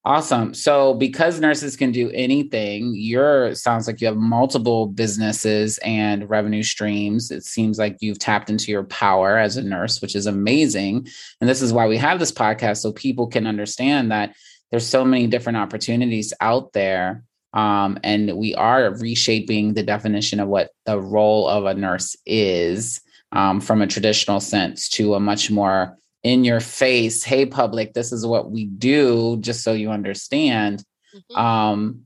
Awesome. 0.07 0.53
So 0.53 0.93
because 0.93 1.41
nurses 1.41 1.75
can 1.75 1.91
do 1.91 2.09
anything, 2.11 2.93
your 2.95 3.53
sounds 3.55 3.87
like 3.87 3.99
you 3.99 4.07
have 4.07 4.15
multiple 4.15 4.87
businesses 4.87 5.79
and 5.79 6.29
revenue 6.29 6.63
streams. 6.63 7.29
It 7.29 7.43
seems 7.43 7.77
like 7.77 7.97
you've 7.99 8.17
tapped 8.17 8.49
into 8.49 8.71
your 8.71 8.85
power 8.85 9.37
as 9.37 9.57
a 9.57 9.61
nurse, 9.61 10.01
which 10.01 10.15
is 10.15 10.25
amazing. 10.25 11.09
And 11.41 11.49
this 11.49 11.61
is 11.61 11.73
why 11.73 11.87
we 11.87 11.97
have 11.97 12.19
this 12.19 12.31
podcast 12.31 12.77
so 12.77 12.93
people 12.93 13.27
can 13.27 13.45
understand 13.45 14.09
that 14.13 14.33
there's 14.71 14.87
so 14.87 15.03
many 15.03 15.27
different 15.27 15.57
opportunities 15.57 16.33
out 16.39 16.71
there. 16.71 17.25
Um, 17.51 17.99
and 18.01 18.37
we 18.37 18.55
are 18.55 18.95
reshaping 18.95 19.73
the 19.73 19.83
definition 19.83 20.39
of 20.39 20.47
what 20.47 20.69
the 20.85 21.01
role 21.01 21.49
of 21.49 21.65
a 21.65 21.73
nurse 21.73 22.15
is 22.25 23.01
um, 23.33 23.59
from 23.59 23.81
a 23.81 23.87
traditional 23.87 24.39
sense 24.39 24.87
to 24.87 25.15
a 25.15 25.19
much 25.19 25.51
more 25.51 25.97
in 26.23 26.43
your 26.43 26.59
face 26.59 27.23
hey 27.23 27.45
public 27.45 27.93
this 27.93 28.11
is 28.11 28.25
what 28.25 28.51
we 28.51 28.65
do 28.65 29.37
just 29.37 29.63
so 29.63 29.73
you 29.73 29.89
understand 29.89 30.83
mm-hmm. 31.15 31.37
um 31.37 32.01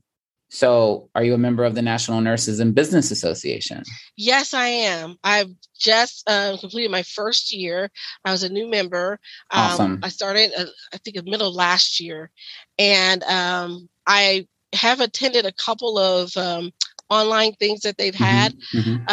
so 0.50 1.08
are 1.14 1.24
you 1.24 1.32
a 1.32 1.38
member 1.38 1.64
of 1.64 1.74
the 1.74 1.80
national 1.80 2.20
nurses 2.20 2.60
and 2.60 2.74
business 2.74 3.10
association 3.10 3.82
yes 4.16 4.52
i 4.52 4.66
am 4.66 5.16
i've 5.24 5.50
just 5.78 6.28
uh, 6.28 6.56
completed 6.60 6.90
my 6.90 7.02
first 7.02 7.52
year 7.52 7.90
i 8.24 8.30
was 8.30 8.42
a 8.42 8.48
new 8.48 8.68
member 8.68 9.18
um, 9.50 9.60
awesome. 9.60 10.00
i 10.02 10.08
started 10.08 10.50
uh, 10.56 10.66
i 10.92 10.98
think 10.98 11.16
in 11.16 11.24
the 11.24 11.30
middle 11.30 11.48
of 11.48 11.54
last 11.54 12.00
year 12.00 12.30
and 12.78 13.22
um, 13.24 13.88
i 14.06 14.46
have 14.74 15.00
attended 15.00 15.44
a 15.44 15.52
couple 15.52 15.98
of 15.98 16.34
um, 16.36 16.70
online 17.10 17.52
things 17.54 17.80
that 17.80 17.96
they've 17.98 18.14
mm-hmm. 18.14 18.24
had 18.24 18.54
mm-hmm. 18.74 19.08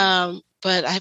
But 0.61 0.85
I, 0.85 0.99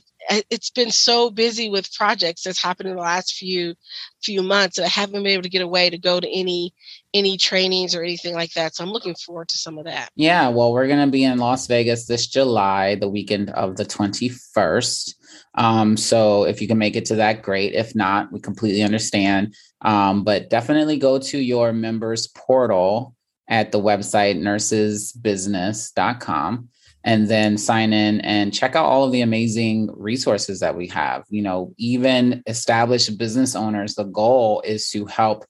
it's 0.50 0.70
been 0.70 0.90
so 0.90 1.30
busy 1.30 1.70
with 1.70 1.94
projects 1.94 2.42
that's 2.42 2.62
happened 2.62 2.90
in 2.90 2.96
the 2.96 3.02
last 3.02 3.32
few 3.34 3.74
few 4.22 4.42
months. 4.42 4.76
that 4.76 4.84
I 4.84 4.88
haven't 4.88 5.22
been 5.22 5.32
able 5.32 5.44
to 5.44 5.48
get 5.48 5.62
away 5.62 5.88
to 5.90 5.98
go 5.98 6.20
to 6.20 6.28
any 6.28 6.74
any 7.14 7.38
trainings 7.38 7.94
or 7.94 8.02
anything 8.02 8.34
like 8.34 8.52
that. 8.52 8.74
So 8.74 8.84
I'm 8.84 8.90
looking 8.90 9.14
forward 9.14 9.48
to 9.48 9.56
some 9.56 9.78
of 9.78 9.86
that. 9.86 10.10
Yeah, 10.14 10.48
well, 10.48 10.72
we're 10.72 10.86
going 10.86 11.06
to 11.06 11.10
be 11.10 11.24
in 11.24 11.38
Las 11.38 11.66
Vegas 11.66 12.04
this 12.06 12.26
July, 12.26 12.96
the 12.96 13.08
weekend 13.08 13.48
of 13.50 13.76
the 13.76 13.86
21st. 13.86 15.14
Um, 15.54 15.96
so 15.96 16.44
if 16.44 16.60
you 16.60 16.68
can 16.68 16.76
make 16.76 16.96
it 16.96 17.06
to 17.06 17.14
that, 17.16 17.40
great. 17.42 17.72
If 17.72 17.94
not, 17.94 18.30
we 18.30 18.40
completely 18.40 18.82
understand. 18.82 19.54
Um, 19.80 20.24
but 20.24 20.50
definitely 20.50 20.98
go 20.98 21.18
to 21.18 21.38
your 21.38 21.72
members 21.72 22.26
portal 22.26 23.14
at 23.48 23.72
the 23.72 23.80
website 23.80 24.38
nursesbusiness.com 24.38 26.68
and 27.04 27.28
then 27.28 27.56
sign 27.56 27.92
in 27.92 28.20
and 28.22 28.52
check 28.52 28.74
out 28.74 28.86
all 28.86 29.04
of 29.04 29.12
the 29.12 29.20
amazing 29.20 29.90
resources 29.94 30.60
that 30.60 30.76
we 30.76 30.88
have. 30.88 31.24
You 31.28 31.42
know, 31.42 31.74
even 31.78 32.42
established 32.46 33.16
business 33.18 33.54
owners, 33.54 33.94
the 33.94 34.04
goal 34.04 34.62
is 34.62 34.90
to 34.90 35.06
help, 35.06 35.44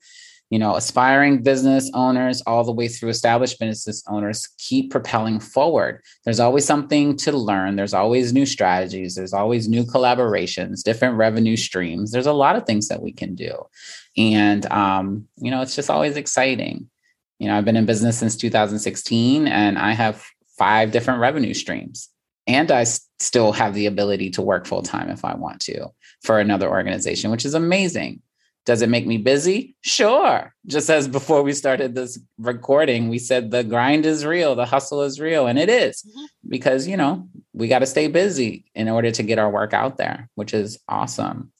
you 0.50 0.58
know, 0.58 0.76
aspiring 0.76 1.42
business 1.42 1.90
owners 1.94 2.42
all 2.42 2.64
the 2.64 2.72
way 2.72 2.88
through 2.88 3.08
established 3.08 3.58
business 3.58 4.04
owners 4.08 4.48
keep 4.58 4.90
propelling 4.90 5.40
forward. 5.40 6.02
There's 6.24 6.40
always 6.40 6.66
something 6.66 7.16
to 7.18 7.32
learn, 7.32 7.76
there's 7.76 7.94
always 7.94 8.32
new 8.32 8.46
strategies, 8.46 9.14
there's 9.14 9.32
always 9.32 9.68
new 9.68 9.84
collaborations, 9.84 10.82
different 10.82 11.16
revenue 11.16 11.56
streams. 11.56 12.10
There's 12.10 12.26
a 12.26 12.32
lot 12.32 12.56
of 12.56 12.66
things 12.66 12.88
that 12.88 13.02
we 13.02 13.12
can 13.12 13.34
do. 13.34 13.64
And, 14.16 14.66
um, 14.66 15.28
you 15.36 15.50
know, 15.50 15.62
it's 15.62 15.76
just 15.76 15.90
always 15.90 16.16
exciting. 16.16 16.90
You 17.38 17.46
know, 17.48 17.56
I've 17.56 17.64
been 17.64 17.76
in 17.76 17.86
business 17.86 18.18
since 18.18 18.36
2016 18.36 19.46
and 19.46 19.78
I 19.78 19.92
have 19.92 20.24
five 20.58 20.90
different 20.90 21.20
revenue 21.20 21.54
streams. 21.54 22.08
And 22.46 22.70
I 22.70 22.84
still 23.20 23.52
have 23.52 23.74
the 23.74 23.86
ability 23.86 24.30
to 24.30 24.42
work 24.42 24.66
full 24.66 24.82
time 24.82 25.10
if 25.10 25.24
I 25.24 25.34
want 25.34 25.60
to 25.62 25.88
for 26.22 26.40
another 26.40 26.68
organization, 26.68 27.30
which 27.30 27.44
is 27.44 27.54
amazing 27.54 28.22
Does 28.68 28.82
it 28.82 28.90
make 28.90 29.06
me 29.06 29.16
busy? 29.16 29.76
Sure. 29.80 30.54
Just 30.66 30.90
as 30.90 31.08
before 31.08 31.42
we 31.42 31.54
started 31.54 31.94
this 31.94 32.20
recording, 32.36 33.08
we 33.08 33.18
said 33.18 33.50
the 33.50 33.64
grind 33.64 34.04
is 34.04 34.26
real, 34.26 34.54
the 34.54 34.66
hustle 34.66 35.02
is 35.04 35.18
real, 35.18 35.46
and 35.46 35.58
it 35.58 35.70
is 35.70 36.02
mm-hmm. 36.02 36.26
because, 36.50 36.86
you 36.86 36.98
know, 36.98 37.26
we 37.54 37.66
got 37.66 37.78
to 37.78 37.86
stay 37.86 38.08
busy 38.08 38.66
in 38.74 38.90
order 38.90 39.10
to 39.10 39.22
get 39.22 39.38
our 39.38 39.48
work 39.50 39.72
out 39.72 39.96
there, 39.96 40.28
which 40.34 40.52
is 40.52 40.78
awesome. 40.86 41.50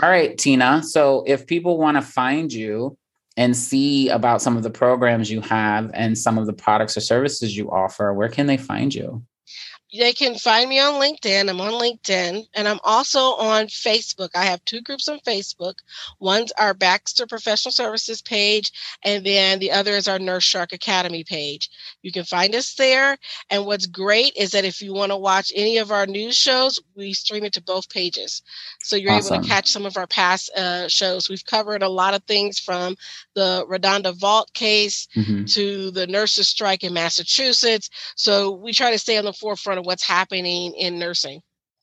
All 0.00 0.08
right, 0.08 0.38
Tina. 0.38 0.84
So 0.84 1.24
if 1.26 1.48
people 1.48 1.76
want 1.76 1.96
to 1.96 2.02
find 2.02 2.52
you 2.52 2.96
and 3.38 3.56
see 3.56 4.08
about 4.08 4.42
some 4.42 4.56
of 4.56 4.64
the 4.64 4.70
programs 4.70 5.30
you 5.30 5.40
have 5.40 5.92
and 5.94 6.18
some 6.18 6.38
of 6.38 6.46
the 6.46 6.52
products 6.52 6.96
or 6.96 7.00
services 7.00 7.56
you 7.56 7.70
offer, 7.70 8.12
where 8.12 8.28
can 8.28 8.48
they 8.48 8.56
find 8.56 8.92
you? 8.92 9.22
They 9.96 10.12
can 10.12 10.34
find 10.34 10.68
me 10.68 10.78
on 10.80 11.00
LinkedIn. 11.00 11.48
I'm 11.48 11.60
on 11.60 11.72
LinkedIn 11.72 12.46
and 12.54 12.68
I'm 12.68 12.80
also 12.84 13.20
on 13.34 13.66
Facebook. 13.68 14.28
I 14.34 14.44
have 14.44 14.62
two 14.66 14.82
groups 14.82 15.08
on 15.08 15.18
Facebook. 15.20 15.74
One's 16.20 16.52
our 16.52 16.74
Baxter 16.74 17.26
Professional 17.26 17.72
Services 17.72 18.20
page, 18.20 18.70
and 19.02 19.24
then 19.24 19.58
the 19.58 19.72
other 19.72 19.92
is 19.92 20.06
our 20.06 20.18
Nurse 20.18 20.44
Shark 20.44 20.72
Academy 20.72 21.24
page. 21.24 21.70
You 22.02 22.12
can 22.12 22.24
find 22.24 22.54
us 22.54 22.74
there. 22.74 23.16
And 23.48 23.64
what's 23.64 23.86
great 23.86 24.34
is 24.36 24.50
that 24.50 24.66
if 24.66 24.82
you 24.82 24.92
want 24.92 25.10
to 25.10 25.16
watch 25.16 25.52
any 25.54 25.78
of 25.78 25.90
our 25.90 26.06
news 26.06 26.36
shows, 26.36 26.78
we 26.94 27.14
stream 27.14 27.44
it 27.44 27.54
to 27.54 27.62
both 27.62 27.88
pages. 27.88 28.42
So 28.80 28.96
you're 28.96 29.12
awesome. 29.12 29.36
able 29.36 29.44
to 29.44 29.48
catch 29.48 29.70
some 29.70 29.86
of 29.86 29.96
our 29.96 30.06
past 30.06 30.50
uh, 30.54 30.88
shows. 30.88 31.30
We've 31.30 31.44
covered 31.44 31.82
a 31.82 31.88
lot 31.88 32.14
of 32.14 32.22
things 32.24 32.58
from 32.58 32.96
the 33.34 33.64
RaDonda 33.68 34.18
Vaught 34.18 34.52
case 34.52 35.08
mm-hmm. 35.16 35.44
to 35.46 35.90
the 35.92 36.06
nurses' 36.06 36.48
strike 36.48 36.84
in 36.84 36.92
Massachusetts. 36.92 37.88
So 38.16 38.50
we 38.50 38.72
try 38.72 38.90
to 38.90 38.98
stay 38.98 39.16
on 39.16 39.24
the 39.24 39.32
forefront 39.32 39.77
of 39.78 39.86
what's 39.86 40.06
happening 40.06 40.74
in 40.74 40.98
nursing. 40.98 41.40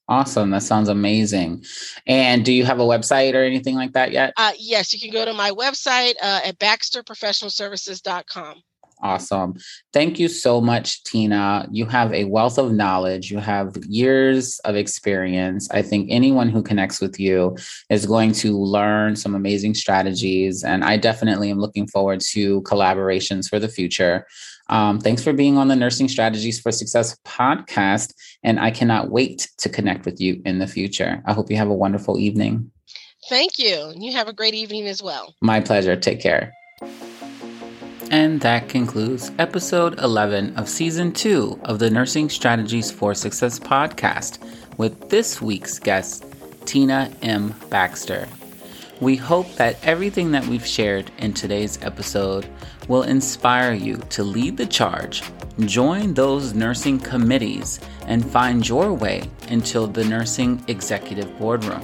Awesome. 0.08 0.52
That 0.52 0.62
sounds 0.62 0.88
amazing. 0.88 1.66
And 2.06 2.46
do 2.46 2.54
you 2.54 2.64
have 2.66 2.80
a 2.80 2.84
website 2.84 3.34
or 3.34 3.44
anything 3.44 3.74
like 3.76 3.94
that 3.94 4.12
yet? 4.12 4.34
Uh, 4.38 4.52
yes, 4.58 4.94
you 4.94 5.00
can 5.00 5.10
go 5.10 5.26
to 5.26 5.34
my 5.34 5.50
website 5.50 6.14
uh, 6.22 6.42
at 6.46 6.60
baxterprofessionalservices.com. 6.60 8.62
Awesome. 9.06 9.54
Thank 9.94 10.18
you 10.18 10.28
so 10.28 10.60
much, 10.60 11.04
Tina. 11.04 11.68
You 11.72 11.86
have 11.86 12.12
a 12.12 12.26
wealth 12.26 12.58
of 12.58 12.72
knowledge. 12.72 13.30
You 13.30 13.38
have 13.38 13.78
years 13.88 14.58
of 14.66 14.76
experience. 14.76 15.70
I 15.70 15.84
think 15.84 16.08
anyone 16.10 16.50
who 16.50 16.64
connects 16.64 17.00
with 17.00 17.20
you 17.20 17.56
is 17.92 18.08
going 18.08 18.32
to 18.32 18.60
learn 18.60 19.16
some 19.16 19.36
amazing 19.36 19.76
strategies. 19.76 20.64
And 20.64 20.84
I 20.84 20.98
definitely 20.98 21.52
am 21.52 21.60
looking 21.60 21.86
forward 21.86 22.20
to 22.32 22.64
collaborations 22.64 23.48
for 23.48 23.60
the 23.60 23.68
future. 23.68 24.26
Um, 24.70 25.00
thanks 25.00 25.24
for 25.24 25.34
being 25.34 25.60
on 25.60 25.68
the 25.68 25.76
Nursing 25.76 26.08
Strategies 26.08 26.60
for 26.60 26.72
Success 26.72 27.16
podcast. 27.26 28.12
And 28.42 28.60
I 28.60 28.72
cannot 28.72 29.12
wait 29.12 29.50
to 29.60 29.70
connect 29.70 30.06
with 30.06 30.20
you 30.20 30.42
in 30.46 30.58
the 30.58 30.66
future. 30.66 31.22
I 31.28 31.34
hope 31.34 31.52
you 31.52 31.58
have 31.58 31.70
a 31.70 31.76
wonderful 31.76 32.18
evening. 32.18 32.72
Thank 33.30 33.60
you. 33.60 33.94
You 33.96 34.14
have 34.14 34.28
a 34.28 34.34
great 34.34 34.56
evening 34.56 34.88
as 34.88 35.04
well. 35.04 35.36
My 35.42 35.62
pleasure. 35.62 35.96
Take 35.96 36.22
care. 36.22 36.52
And 38.16 38.40
that 38.40 38.70
concludes 38.70 39.30
episode 39.40 40.00
11 40.00 40.56
of 40.56 40.70
season 40.70 41.12
two 41.12 41.60
of 41.66 41.80
the 41.80 41.90
Nursing 41.90 42.30
Strategies 42.30 42.90
for 42.90 43.14
Success 43.14 43.60
podcast 43.60 44.38
with 44.78 45.10
this 45.10 45.42
week's 45.42 45.80
guest, 45.80 46.24
Tina 46.64 47.12
M. 47.22 47.54
Baxter. 47.70 48.30
We 49.02 49.18
hope 49.18 49.54
that 49.56 49.86
everything 49.86 50.32
that 50.32 50.48
we've 50.48 50.66
shared 50.66 51.12
in 51.18 51.34
today's 51.34 51.78
episode 51.82 52.48
will 52.88 53.04
inspire 53.04 53.74
you 53.74 53.98
to 54.12 54.24
lead 54.24 54.56
the 54.56 54.66
charge, 54.66 55.22
join 55.60 56.14
those 56.14 56.54
nursing 56.54 57.00
committees, 57.00 57.82
and 58.08 58.32
find 58.32 58.66
your 58.66 58.94
way 58.94 59.30
into 59.50 59.88
the 59.88 60.06
nursing 60.06 60.64
executive 60.70 61.38
boardroom. 61.38 61.84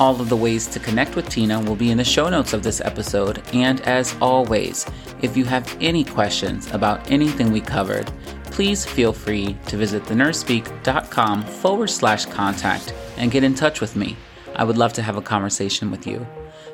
All 0.00 0.18
of 0.18 0.30
the 0.30 0.36
ways 0.36 0.66
to 0.68 0.80
connect 0.80 1.14
with 1.14 1.28
Tina 1.28 1.60
will 1.60 1.76
be 1.76 1.90
in 1.90 1.98
the 1.98 2.04
show 2.04 2.30
notes 2.30 2.54
of 2.54 2.62
this 2.62 2.80
episode. 2.80 3.42
And 3.52 3.82
as 3.82 4.16
always, 4.22 4.86
if 5.20 5.36
you 5.36 5.44
have 5.44 5.76
any 5.78 6.04
questions 6.04 6.72
about 6.72 7.10
anything 7.10 7.52
we 7.52 7.60
covered, 7.60 8.10
please 8.44 8.86
feel 8.86 9.12
free 9.12 9.58
to 9.66 9.76
visit 9.76 10.02
thenursespeak.com 10.04 11.44
forward 11.44 11.88
slash 11.88 12.24
contact 12.24 12.94
and 13.18 13.30
get 13.30 13.44
in 13.44 13.54
touch 13.54 13.82
with 13.82 13.94
me. 13.94 14.16
I 14.56 14.64
would 14.64 14.78
love 14.78 14.94
to 14.94 15.02
have 15.02 15.18
a 15.18 15.22
conversation 15.22 15.90
with 15.90 16.06
you. 16.06 16.26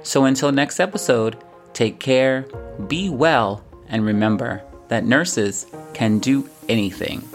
So 0.05 0.27
until 0.27 0.53
next 0.53 0.79
episode, 0.79 1.37
take 1.73 1.99
care, 1.99 2.43
be 2.87 3.11
well, 3.11 3.65
and 3.89 4.07
remember 4.07 4.63
that 4.87 5.05
nurses 5.05 5.67
can 5.95 6.21
do 6.21 6.49
anything. 6.69 7.29